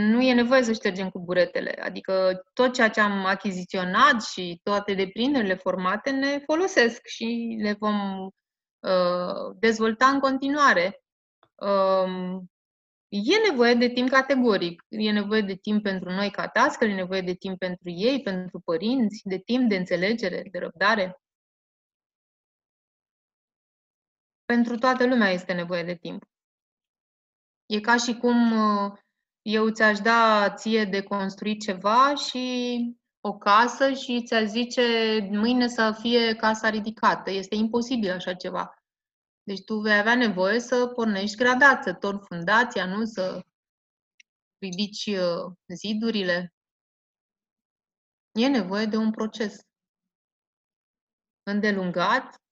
Nu 0.08 0.20
e 0.20 0.34
nevoie 0.34 0.62
să 0.62 0.72
ștergem 0.72 1.10
cu 1.10 1.18
buretele. 1.18 1.70
Adică 1.82 2.42
tot 2.52 2.72
ceea 2.72 2.88
ce 2.88 3.00
am 3.00 3.24
achiziționat 3.24 4.22
și 4.22 4.60
toate 4.62 4.94
deprinderile 4.94 5.54
formate 5.54 6.10
ne 6.10 6.38
folosesc 6.44 7.06
și 7.06 7.58
le 7.62 7.76
vom 7.78 8.24
uh, 8.80 9.56
dezvolta 9.58 10.06
în 10.06 10.18
continuare. 10.18 11.02
Uh, 11.54 12.42
E 13.14 13.48
nevoie 13.50 13.74
de 13.74 13.88
timp 13.88 14.08
categoric. 14.08 14.84
E 14.88 15.10
nevoie 15.10 15.40
de 15.40 15.54
timp 15.54 15.82
pentru 15.82 16.10
noi 16.10 16.30
ca 16.30 16.48
tască, 16.48 16.84
e 16.84 16.94
nevoie 16.94 17.20
de 17.20 17.34
timp 17.34 17.58
pentru 17.58 17.90
ei, 17.90 18.22
pentru 18.22 18.60
părinți, 18.60 19.20
de 19.24 19.38
timp 19.38 19.68
de 19.68 19.76
înțelegere, 19.76 20.48
de 20.50 20.58
răbdare. 20.58 21.21
Pentru 24.54 24.76
toată 24.78 25.06
lumea 25.06 25.30
este 25.30 25.52
nevoie 25.52 25.82
de 25.82 25.94
timp. 25.94 26.24
E 27.66 27.80
ca 27.80 27.96
și 27.96 28.16
cum 28.16 28.52
uh, 28.52 28.98
eu 29.42 29.70
ți-aș 29.70 29.98
da 29.98 30.50
ție 30.54 30.84
de 30.84 31.02
construit 31.02 31.60
ceva 31.60 32.14
și 32.14 32.46
o 33.20 33.36
casă 33.36 33.92
și 33.92 34.22
ți-aș 34.24 34.46
zice 34.48 34.82
mâine 35.30 35.68
să 35.68 35.96
fie 36.00 36.34
casa 36.34 36.68
ridicată. 36.68 37.30
Este 37.30 37.54
imposibil 37.54 38.10
așa 38.10 38.34
ceva. 38.34 38.74
Deci 39.42 39.64
tu 39.64 39.80
vei 39.80 39.98
avea 39.98 40.14
nevoie 40.14 40.60
să 40.60 40.86
pornești 40.86 41.36
gradat, 41.36 41.82
să 41.82 41.94
torni 41.94 42.26
fundația, 42.26 42.86
nu 42.86 43.04
să 43.04 43.44
ridici 44.58 45.06
uh, 45.06 45.52
zidurile. 45.74 46.54
E 48.32 48.48
nevoie 48.48 48.86
de 48.86 48.96
un 48.96 49.10
proces 49.10 49.60
îndelungat 51.42 52.42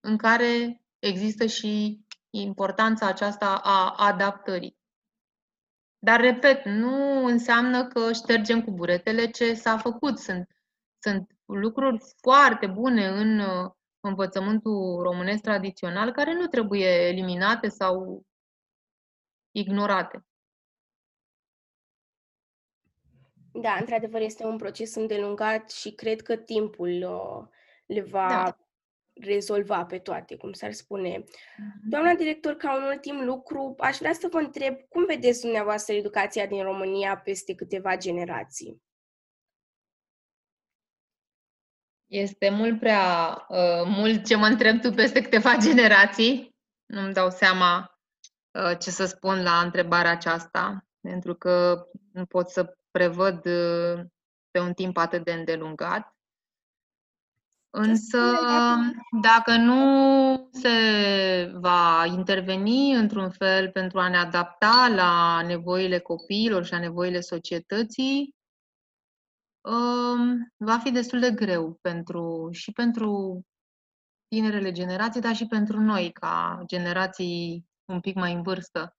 în 0.00 0.16
care 0.16 0.81
există 1.02 1.46
și 1.46 2.00
importanța 2.30 3.06
aceasta 3.06 3.60
a 3.62 3.94
adaptării. 3.96 4.80
Dar, 5.98 6.20
repet, 6.20 6.64
nu 6.64 7.24
înseamnă 7.24 7.86
că 7.86 8.12
ștergem 8.12 8.64
cu 8.64 8.70
buretele 8.70 9.30
ce 9.30 9.54
s-a 9.54 9.78
făcut. 9.78 10.18
Sunt, 10.18 10.48
sunt 10.98 11.30
lucruri 11.44 11.98
foarte 12.20 12.66
bune 12.66 13.06
în 13.06 13.38
uh, 13.38 13.70
învățământul 14.00 15.02
românesc 15.02 15.42
tradițional 15.42 16.12
care 16.12 16.34
nu 16.34 16.46
trebuie 16.46 17.08
eliminate 17.08 17.68
sau 17.68 18.22
ignorate. 19.50 20.26
Da, 23.52 23.74
într-adevăr 23.74 24.20
este 24.20 24.44
un 24.44 24.56
proces 24.56 24.94
îndelungat 24.94 25.70
și 25.70 25.94
cred 25.94 26.22
că 26.22 26.36
timpul 26.36 26.88
uh, 26.88 27.48
le 27.86 28.00
va 28.00 28.28
da 28.28 28.56
rezolva 29.20 29.84
pe 29.84 29.98
toate, 29.98 30.36
cum 30.36 30.52
s-ar 30.52 30.72
spune. 30.72 31.18
Mm-hmm. 31.18 31.88
Doamna 31.88 32.14
director, 32.14 32.54
ca 32.54 32.76
un 32.76 32.82
ultim 32.82 33.24
lucru, 33.24 33.74
aș 33.78 33.96
vrea 33.98 34.12
să 34.12 34.28
vă 34.30 34.38
întreb 34.38 34.76
cum 34.88 35.04
vedeți 35.04 35.40
dumneavoastră 35.40 35.94
educația 35.94 36.46
din 36.46 36.62
România 36.62 37.16
peste 37.16 37.54
câteva 37.54 37.96
generații? 37.96 38.82
Este 42.06 42.50
mult 42.50 42.78
prea 42.78 43.36
uh, 43.48 43.84
mult 43.84 44.26
ce 44.26 44.36
mă 44.36 44.46
întreb 44.46 44.80
tu 44.80 44.90
peste 44.90 45.22
câteva 45.22 45.56
generații. 45.56 46.56
Nu-mi 46.86 47.12
dau 47.12 47.30
seama 47.30 47.98
uh, 48.50 48.78
ce 48.78 48.90
să 48.90 49.04
spun 49.06 49.42
la 49.42 49.60
întrebarea 49.60 50.10
aceasta. 50.10 50.86
pentru 51.00 51.34
că 51.34 51.86
nu 52.12 52.26
pot 52.26 52.48
să 52.48 52.76
prevăd 52.90 53.46
uh, 53.46 54.04
pe 54.50 54.60
un 54.60 54.72
timp 54.72 54.96
atât 54.96 55.24
de 55.24 55.32
îndelungat. 55.32 56.11
Însă, 57.74 58.18
dacă 59.22 59.56
nu 59.56 60.48
se 60.52 61.52
va 61.54 62.04
interveni 62.06 62.94
într-un 62.94 63.30
fel 63.30 63.70
pentru 63.70 63.98
a 63.98 64.08
ne 64.08 64.16
adapta 64.16 64.88
la 64.94 65.42
nevoile 65.46 65.98
copiilor 65.98 66.64
și 66.64 66.72
la 66.72 66.78
nevoile 66.78 67.20
societății, 67.20 68.34
um, 69.60 70.52
va 70.56 70.78
fi 70.78 70.90
destul 70.90 71.20
de 71.20 71.30
greu 71.30 71.78
pentru, 71.80 72.48
și 72.50 72.72
pentru 72.72 73.42
tinerele 74.28 74.72
generații, 74.72 75.20
dar 75.20 75.34
și 75.34 75.46
pentru 75.46 75.80
noi, 75.80 76.12
ca 76.12 76.62
generații 76.66 77.66
un 77.84 78.00
pic 78.00 78.14
mai 78.14 78.32
în 78.32 78.42
vârstă. 78.42 78.96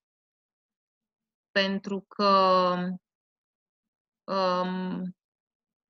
Pentru 1.51 2.05
că 2.07 2.75
um, 4.23 5.15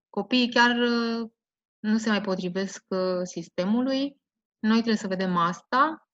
copiii 0.09 0.49
chiar 0.49 0.77
uh, 0.77 1.31
nu 1.83 1.97
se 1.97 2.09
mai 2.09 2.21
potrivesc 2.21 2.85
uh, 2.87 3.21
sistemului. 3.23 4.21
Noi 4.59 4.75
trebuie 4.75 4.95
să 4.95 5.07
vedem 5.07 5.37
asta 5.37 6.07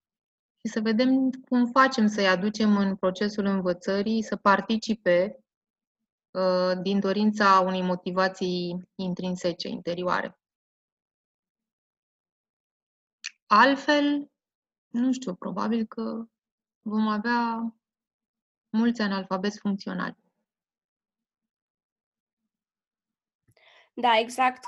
și 0.57 0.67
să 0.67 0.79
vedem 0.81 1.29
cum 1.31 1.71
facem 1.71 2.07
să-i 2.07 2.27
aducem 2.27 2.77
în 2.77 2.95
procesul 2.95 3.45
învățării, 3.45 4.23
să 4.23 4.35
participe 4.35 5.43
uh, 6.31 6.81
din 6.81 6.99
dorința 6.99 7.59
unei 7.59 7.81
motivații 7.81 8.89
intrinsece, 8.95 9.67
interioare. 9.67 10.39
Altfel, 13.45 14.31
nu 14.87 15.11
știu, 15.13 15.35
probabil 15.35 15.85
că 15.85 16.25
vom 16.81 17.07
avea 17.07 17.73
mulți 18.69 19.01
analfabeti 19.01 19.59
funcționali. 19.59 20.17
Da, 24.01 24.17
exact 24.19 24.65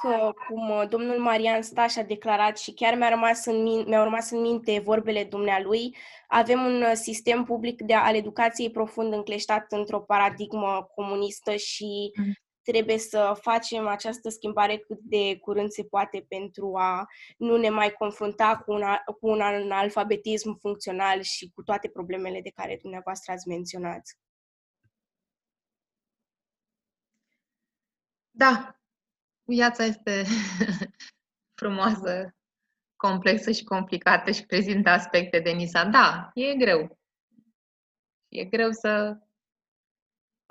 cum 0.48 0.70
uh, 0.70 0.88
domnul 0.90 1.20
Marian 1.20 1.62
Staș 1.62 1.96
a 1.96 2.04
declarat 2.04 2.58
și 2.58 2.74
chiar 2.74 2.96
mi-a 2.96 3.10
rămas 3.10 3.46
în 3.46 3.62
minte, 3.64 3.90
mi-au 3.90 4.04
rămas 4.04 4.32
în 4.32 4.42
minte 4.42 4.80
vorbele 4.80 5.24
dumnealui. 5.24 5.96
Avem 6.28 6.66
un 6.66 6.82
uh, 6.82 6.92
sistem 6.94 7.44
public 7.44 7.82
de 7.82 7.94
al 7.94 8.16
educației 8.16 8.72
profund 8.72 9.14
încleștat 9.14 9.72
într-o 9.72 10.00
paradigmă 10.00 10.92
comunistă 10.96 11.56
și 11.56 12.12
mm. 12.16 12.34
trebuie 12.64 12.98
să 12.98 13.38
facem 13.42 13.88
această 13.88 14.30
schimbare 14.30 14.78
cât 14.78 15.00
de 15.00 15.38
curând 15.38 15.70
se 15.72 15.84
poate 15.84 16.26
pentru 16.28 16.76
a 16.78 17.06
nu 17.38 17.58
ne 17.58 17.70
mai 17.70 17.92
confrunta 17.92 18.58
cu 18.66 18.72
un, 18.72 18.84
cu 19.20 19.30
un 19.30 19.42
analfabetism 19.42 20.60
funcțional 20.60 21.22
și 21.22 21.52
cu 21.56 21.64
toate 21.64 21.90
problemele 21.90 22.42
de 22.42 22.52
care 22.56 22.78
dumneavoastră 22.82 23.32
ați 23.32 23.48
menționat. 23.48 24.02
Da, 28.32 28.81
Viața 29.52 29.84
este 29.84 30.24
frumoasă, 31.60 32.36
complexă 32.96 33.52
și 33.52 33.64
complicată 33.64 34.32
și 34.32 34.46
prezintă 34.46 34.90
aspecte 34.90 35.40
de 35.40 35.52
Nisa. 35.52 35.86
Da, 35.86 36.32
e 36.34 36.56
greu. 36.56 37.00
E 38.28 38.46
greu 38.46 38.72
să 38.72 39.18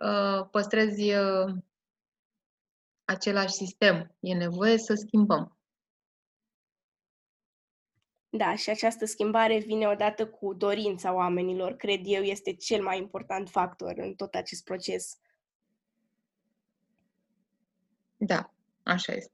uh, 0.02 0.48
păstrezi 0.50 1.12
uh, 1.12 1.54
același 3.04 3.52
sistem. 3.52 4.16
E 4.20 4.34
nevoie 4.34 4.78
să 4.78 4.94
schimbăm. 4.94 5.58
Da, 8.28 8.56
și 8.56 8.70
această 8.70 9.04
schimbare 9.04 9.58
vine 9.58 9.88
odată 9.88 10.28
cu 10.28 10.54
dorința 10.54 11.14
oamenilor, 11.14 11.72
cred 11.76 12.00
eu, 12.04 12.22
este 12.22 12.54
cel 12.54 12.82
mai 12.82 12.98
important 12.98 13.48
factor 13.48 13.92
în 13.96 14.14
tot 14.14 14.34
acest 14.34 14.64
proces. 14.64 15.18
Da, 18.16 18.54
Așa 18.90 19.12
este. 19.12 19.32